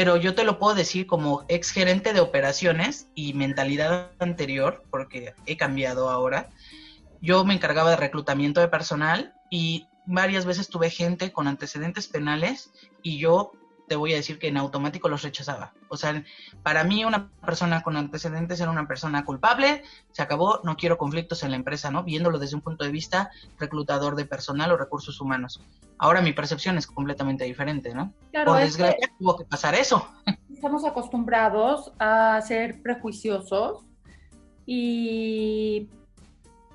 [0.00, 5.34] pero yo te lo puedo decir como ex gerente de operaciones y mentalidad anterior, porque
[5.44, 6.48] he cambiado ahora.
[7.20, 12.72] Yo me encargaba de reclutamiento de personal y varias veces tuve gente con antecedentes penales
[13.02, 13.52] y yo
[13.90, 15.72] te voy a decir que en automático los rechazaba.
[15.88, 16.22] O sea,
[16.62, 19.82] para mí una persona con antecedentes era una persona culpable,
[20.12, 22.04] se acabó, no quiero conflictos en la empresa, ¿no?
[22.04, 25.60] Viéndolo desde un punto de vista reclutador de personal o recursos humanos.
[25.98, 28.14] Ahora mi percepción es completamente diferente, ¿no?
[28.30, 30.08] Claro, Por desgracia tuvo que pasar eso.
[30.48, 33.84] Estamos acostumbrados a ser prejuiciosos
[34.66, 35.88] y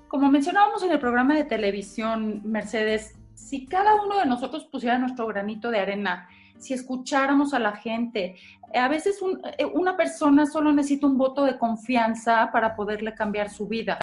[0.10, 5.28] como mencionábamos en el programa de televisión, Mercedes, si cada uno de nosotros pusiera nuestro
[5.28, 6.28] granito de arena
[6.58, 8.36] si escucháramos a la gente.
[8.74, 9.20] Eh, a veces
[9.58, 14.00] eh, una persona solo necesita un voto de confianza para poderle cambiar su vida.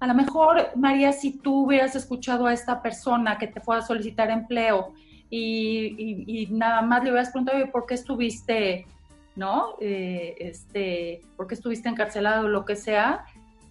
[0.00, 3.82] A lo mejor, María, si tú hubieras escuchado a esta persona que te fue a
[3.82, 4.92] solicitar empleo
[5.28, 8.86] y, nada más le hubieras preguntado, ¿por qué estuviste,
[9.34, 9.74] no?
[9.80, 13.26] Eh, este, ¿Por qué estuviste encarcelado o lo que sea?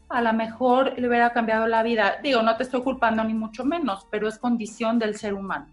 [0.09, 2.17] A lo mejor le hubiera cambiado la vida.
[2.21, 5.67] Digo, no te estoy culpando ni mucho menos, pero es condición del ser humano.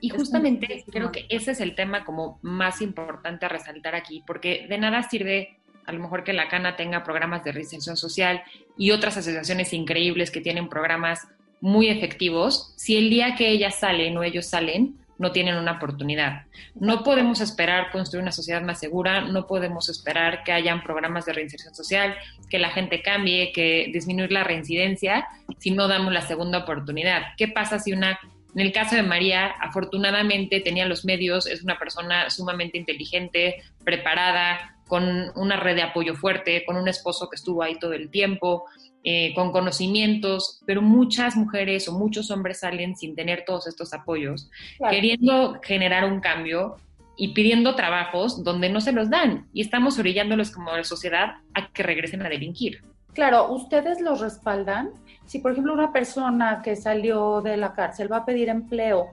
[0.00, 4.66] Y justamente creo que ese es el tema como más importante a resaltar aquí, porque
[4.68, 8.42] de nada sirve a lo mejor que la Cana tenga programas de reinserción social
[8.76, 11.26] y otras asociaciones increíbles que tienen programas
[11.60, 16.42] muy efectivos, si el día que ellas salen o ellos salen, no tienen una oportunidad.
[16.76, 21.32] No podemos esperar construir una sociedad más segura, no podemos esperar que hayan programas de
[21.32, 22.14] reinserción social,
[22.48, 25.26] que la gente cambie, que disminuir la reincidencia
[25.58, 27.22] si no damos la segunda oportunidad.
[27.36, 28.20] ¿Qué pasa si una
[28.54, 34.76] en el caso de María, afortunadamente tenía los medios, es una persona sumamente inteligente, preparada,
[34.88, 38.64] con una red de apoyo fuerte, con un esposo que estuvo ahí todo el tiempo,
[39.04, 44.50] eh, con conocimientos, pero muchas mujeres o muchos hombres salen sin tener todos estos apoyos,
[44.90, 46.76] queriendo generar un cambio
[47.16, 51.82] y pidiendo trabajos donde no se los dan y estamos orillándolos como sociedad a que
[51.82, 52.82] regresen a delinquir.
[53.18, 54.90] Claro, ¿ustedes los respaldan?
[55.26, 59.08] Si, por ejemplo, una persona que salió de la cárcel va a pedir empleo,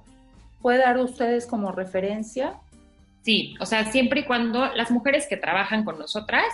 [0.61, 2.53] ¿puede dar ustedes como referencia?
[3.23, 6.45] Sí, o sea, siempre y cuando las mujeres que trabajan con nosotras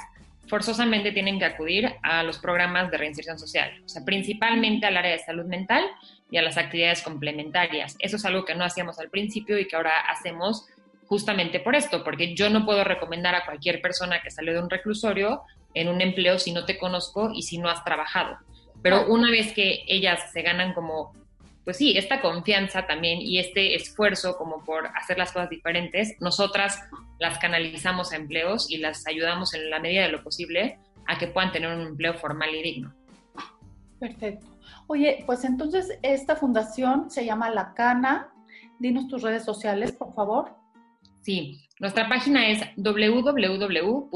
[0.48, 5.12] forzosamente tienen que acudir a los programas de reinserción social, o sea, principalmente al área
[5.12, 5.84] de salud mental
[6.30, 7.98] y a las actividades complementarias.
[8.00, 10.70] Eso es algo que no hacíamos al principio y que ahora hacemos
[11.12, 14.70] justamente por esto, porque yo no puedo recomendar a cualquier persona que salió de un
[14.70, 15.42] reclusorio
[15.74, 18.38] en un empleo si no te conozco y si no has trabajado.
[18.82, 21.12] Pero una vez que ellas se ganan como,
[21.66, 26.80] pues sí, esta confianza también y este esfuerzo como por hacer las cosas diferentes, nosotras
[27.20, 31.28] las canalizamos a empleos y las ayudamos en la medida de lo posible a que
[31.28, 32.96] puedan tener un empleo formal y digno.
[34.00, 34.48] Perfecto.
[34.88, 38.30] Oye, pues entonces esta fundación se llama La Cana.
[38.80, 40.61] Dinos tus redes sociales, por favor.
[41.22, 44.12] Sí, nuestra página es www.lacana.mx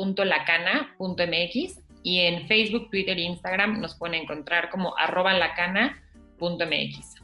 [2.04, 7.16] y en Facebook, Twitter e Instagram nos pueden encontrar como arroba lacana.mx.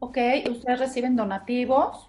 [0.00, 0.18] Ok,
[0.50, 2.08] ¿ustedes reciben donativos?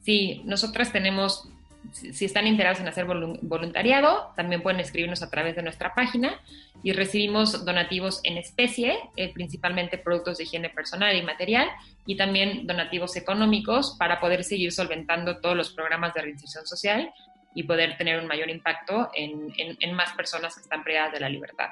[0.00, 1.48] Sí, nosotras tenemos
[1.94, 6.40] si están interesados en hacer voluntariado, también pueden escribirnos a través de nuestra página
[6.82, 11.68] y recibimos donativos en especie, eh, principalmente productos de higiene personal y material,
[12.04, 17.12] y también donativos económicos para poder seguir solventando todos los programas de reinserción social
[17.54, 21.28] y poder tener un mayor impacto en, en más personas que están privadas de la
[21.28, 21.70] libertad.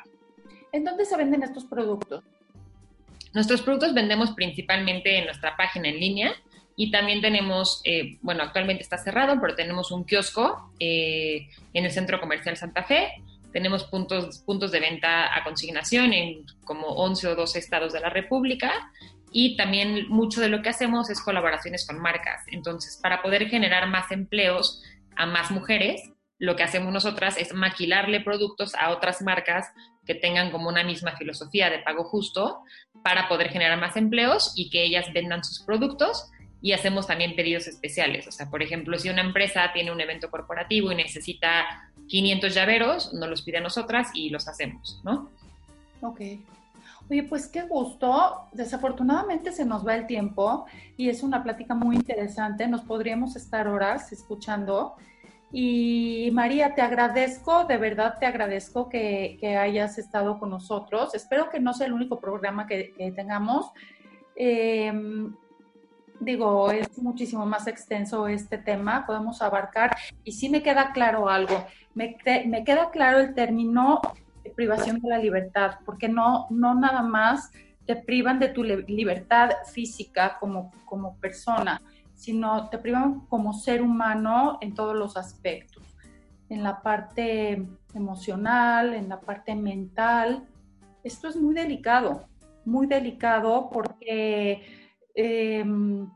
[0.71, 2.23] ¿En dónde se venden estos productos?
[3.35, 6.33] Nuestros productos vendemos principalmente en nuestra página en línea,
[6.83, 11.93] y también tenemos, eh, bueno, actualmente está cerrado, pero tenemos un kiosco eh, en el
[11.93, 13.23] Centro Comercial Santa Fe.
[13.53, 18.11] Tenemos puntos, puntos de venta a consignación en como 11 o 12 estados de la
[18.11, 18.91] República.
[19.31, 22.43] Y también mucho de lo que hacemos es colaboraciones con marcas.
[22.49, 24.83] Entonces, para poder generar más empleos
[25.15, 26.03] a más mujeres,
[26.41, 29.69] lo que hacemos nosotras es maquilarle productos a otras marcas
[30.05, 32.59] que tengan como una misma filosofía de pago justo
[33.05, 36.29] para poder generar más empleos y que ellas vendan sus productos
[36.63, 38.27] y hacemos también pedidos especiales.
[38.29, 43.13] O sea, por ejemplo, si una empresa tiene un evento corporativo y necesita 500 llaveros,
[43.13, 45.29] nos los pide a nosotras y los hacemos, ¿no?
[46.01, 46.21] Ok.
[47.11, 48.47] Oye, pues qué gusto.
[48.53, 52.69] Desafortunadamente se nos va el tiempo y es una plática muy interesante.
[52.69, 54.95] Nos podríamos estar horas escuchando.
[55.51, 61.15] Y María, te agradezco, de verdad te agradezco que, hayas estado con nosotros.
[61.15, 63.71] Espero que no sea el único programa que, que tengamos.
[64.37, 64.93] Eh,
[66.25, 69.97] digo, es muchísimo más extenso este tema, podemos abarcar.
[70.25, 72.17] Y sí me queda claro algo, me,
[72.47, 74.01] me queda claro el término
[74.43, 77.51] de privación de la libertad, porque no, no nada más
[77.87, 81.81] te privan de tu libertad física como, como persona,
[82.15, 85.83] sino te privan como ser humano en todos los aspectos,
[86.49, 90.47] en la parte emocional, en la parte mental.
[91.03, 92.27] Esto es muy delicado,
[92.65, 94.82] muy delicado porque
[95.15, 96.07] Em,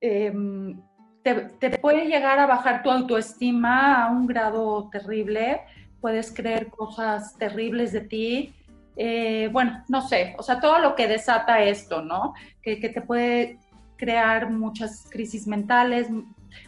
[0.00, 0.80] em,
[1.22, 5.60] te, puede llegar a bajar tu autoestima a un grado terrible,
[6.00, 8.54] puedes creer cosas terribles de ti.
[8.96, 12.34] Eh, bueno, no sé, o sea, todo lo que desata esto, ¿no?
[12.62, 13.58] Que, te puede
[13.96, 16.08] crear muchas crisis mentales,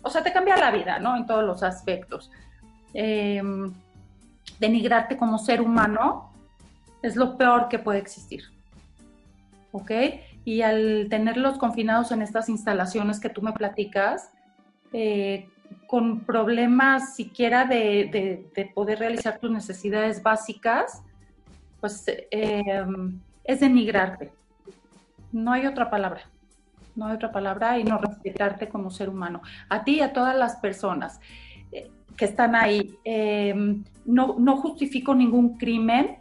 [0.02, 1.16] o sea, te cambia la vida, ¿no?
[1.16, 2.30] En todos los aspectos.
[2.92, 3.72] Em,
[4.58, 6.32] denigrarte como ser humano
[7.02, 8.42] es lo peor que puede existir.
[9.72, 9.90] ¿Ok?
[10.44, 14.32] Y al tenerlos confinados en estas instalaciones que tú me platicas,
[14.92, 15.48] eh,
[15.86, 21.02] con problemas siquiera de, poder realizar tus necesidades básicas,
[21.80, 22.84] pues eh,
[23.44, 24.32] es denigrarte.
[25.32, 26.22] No hay otra palabra,
[26.96, 29.42] no hay otra palabra y no respetarte como ser humano.
[29.68, 31.20] A ti y a todas las personas
[31.72, 32.96] eh, que están ahí.
[34.04, 36.18] no, no justifico ningún crimen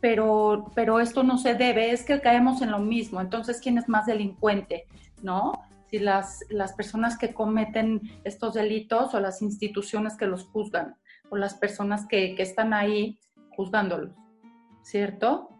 [0.00, 3.20] pero, pero esto no se debe, es que caemos en lo mismo.
[3.20, 4.86] Entonces, ¿quién es más delincuente?
[5.22, 5.52] ¿No?
[5.90, 10.96] Si las, las personas que cometen estos delitos o las instituciones que los juzgan
[11.28, 13.18] o las personas que, que están ahí
[13.50, 14.12] juzgándolos,
[14.82, 15.50] ¿cierto?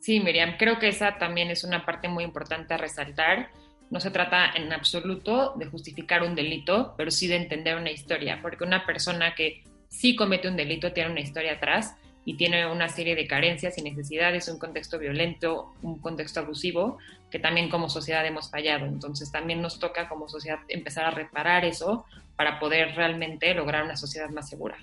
[0.00, 3.50] Sí, Miriam, creo que esa también es una parte muy importante a resaltar.
[3.90, 8.40] No se trata en absoluto de justificar un delito, pero sí de entender una historia,
[8.42, 12.88] porque una persona que sí comete un delito tiene una historia atrás y tiene una
[12.88, 16.98] serie de carencias y necesidades, un contexto violento, un contexto abusivo,
[17.30, 18.86] que también como sociedad hemos fallado.
[18.86, 22.06] Entonces también nos toca como sociedad empezar a reparar eso
[22.36, 24.76] para poder realmente lograr una sociedad más segura.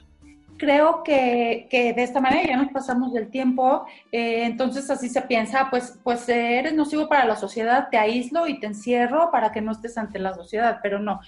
[0.57, 5.23] Creo que, que de esta manera ya nos pasamos del tiempo, eh, entonces así se
[5.23, 9.61] piensa, pues, pues eres nocivo para la sociedad, te aíslo y te encierro para que
[9.61, 11.19] no estés ante la sociedad, pero no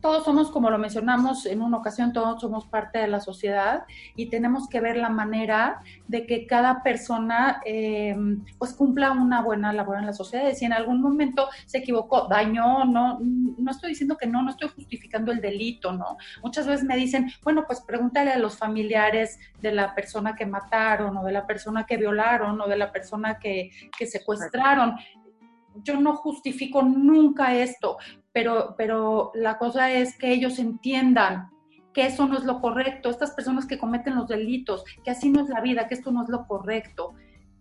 [0.00, 3.84] todos somos, como lo mencionamos en una ocasión, todos somos parte de la sociedad
[4.14, 8.16] y tenemos que ver la manera de que cada persona eh,
[8.58, 10.52] pues cumpla una buena labor en la sociedad.
[10.52, 14.68] Si en algún momento se equivocó, dañó, no, no estoy diciendo que no, no estoy
[14.68, 16.16] justificando el delito, ¿no?
[16.42, 21.16] Muchas veces me dicen, bueno, pues pregúntale a los familiares de la persona que mataron
[21.16, 24.94] o de la persona que violaron o de la persona que, que secuestraron
[25.82, 27.98] yo no justifico nunca esto,
[28.38, 31.50] pero, pero la cosa es que ellos entiendan
[31.92, 35.42] que eso no es lo correcto, estas personas que cometen los delitos, que así no
[35.42, 37.14] es la vida, que esto no es lo correcto.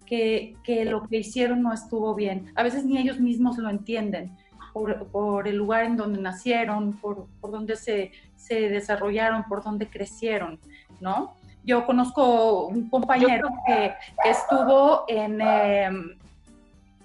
[0.06, 2.54] que, que, lo que hicieron no estuvo bien.
[2.56, 4.38] A veces ni ellos mismos lo entienden
[4.72, 9.90] por, por el lugar en donde nacieron, por, por donde se, se, desarrollaron, por donde
[9.90, 10.60] crecieron,
[11.02, 11.34] ¿no?
[11.64, 15.42] Yo conozco un compañero que, que estuvo en...
[15.42, 15.90] Eh,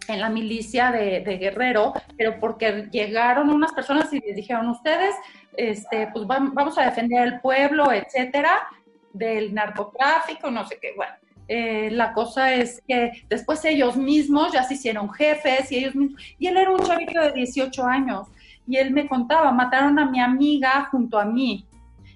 [0.08, 5.14] en la milicia de, Guerrero, pero porque llegaron unas personas y les dijeron, ustedes,
[5.56, 8.68] este, pues vamos a defender el pueblo, etcétera,
[9.12, 11.12] del narcotráfico, no sé qué, bueno.
[11.48, 16.22] Eh, la cosa es que después ellos mismos ya se hicieron jefes y ellos mismos,
[16.38, 18.28] y él era un chavito de 18 años
[18.66, 21.66] y él me contaba, mataron a mi amiga junto a mí.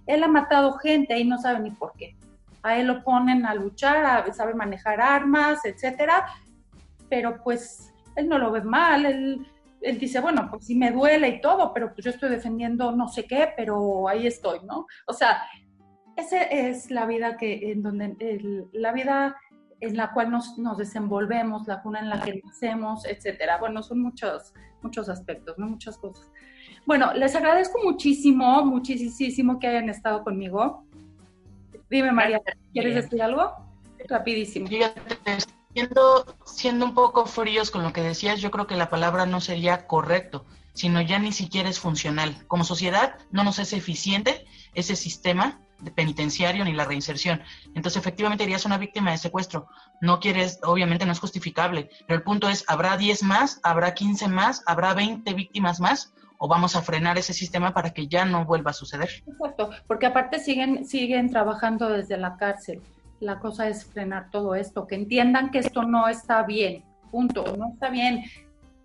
[0.06, 2.14] Él ha matado gente y no sabe ni por qué.
[2.62, 6.26] A él lo ponen a luchar, sabe manejar armas, etcétera,
[7.08, 9.46] pero pues él no lo ve mal, él,
[9.80, 13.08] él dice, bueno, pues sí me duele y todo, pero pues yo estoy defendiendo no
[13.08, 14.86] sé qué, pero ahí estoy, ¿no?
[15.06, 15.42] O sea,
[16.16, 19.36] esa es la vida que, en donde, la vida
[19.80, 23.58] en la cual nos, nos, desenvolvemos, la cuna en la que nacemos, etcétera.
[23.58, 25.66] Bueno, son muchos, muchos aspectos, ¿no?
[25.66, 26.30] Muchas cosas.
[26.86, 30.86] Bueno, les agradezco muchísimo, muchísimo que hayan estado conmigo.
[31.90, 32.40] Dime, María,
[32.72, 33.52] ¿quieres decir algo?
[34.08, 34.68] Rapidísimo.
[35.76, 39.42] Siendo, siendo un poco fríos con lo que decías, yo creo que la palabra no
[39.42, 42.46] sería correcto, sino ya ni siquiera es funcional.
[42.48, 47.42] Como sociedad no nos es eficiente ese sistema de penitenciario ni la reinserción.
[47.74, 49.68] Entonces, efectivamente, irías una víctima de secuestro.
[50.00, 53.60] No quieres, obviamente no es justificable, pero el punto es, ¿habrá 10 más?
[53.62, 54.62] ¿Habrá 15 más?
[54.64, 56.14] ¿Habrá 20 víctimas más?
[56.38, 59.10] ¿O vamos a frenar ese sistema para que ya no vuelva a suceder?
[59.26, 62.80] Exacto, porque aparte siguen, siguen trabajando desde la cárcel
[63.20, 67.72] la cosa es frenar todo esto, que entiendan que esto no está bien, punto, no
[67.72, 68.24] está bien.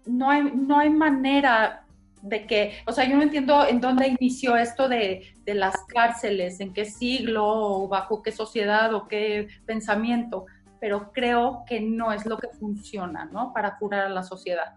[0.05, 1.85] No hay, no hay manera
[2.21, 6.59] de que, o sea, yo no entiendo en dónde inició esto de, de las cárceles,
[6.59, 10.45] en qué siglo, o bajo qué sociedad o qué pensamiento,
[10.79, 13.53] pero creo que no es lo que funciona, ¿no?
[13.53, 14.75] Para curar a la sociedad.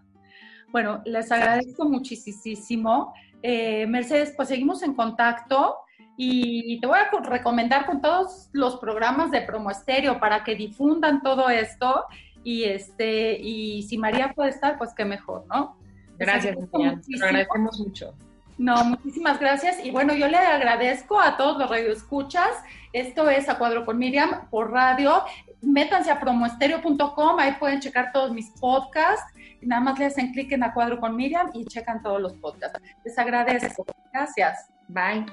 [0.71, 3.13] Bueno, les agradezco muchísimo.
[3.41, 5.77] Eh, Mercedes, pues seguimos en contacto.
[6.17, 11.21] Y te voy a recomendar con todos los programas de Promo Estéreo para que difundan
[11.21, 12.05] todo esto.
[12.43, 15.77] Y este, y si María puede estar, pues qué mejor, ¿no?
[16.17, 16.99] Gracias, María.
[17.01, 18.13] Te agradecemos mucho.
[18.57, 19.83] No, muchísimas gracias.
[19.83, 22.49] Y bueno, yo le agradezco a todos los radioescuchas.
[22.93, 25.23] Esto es A Cuadro con Miriam por radio.
[25.61, 29.25] Métanse a promoestereo.com, ahí pueden checar todos mis podcasts.
[29.61, 32.79] Nada más le hacen clic en A Cuadro con Miriam y checan todos los podcasts.
[33.03, 33.85] Les agradezco.
[34.13, 34.69] Gracias.
[34.87, 35.25] Bye.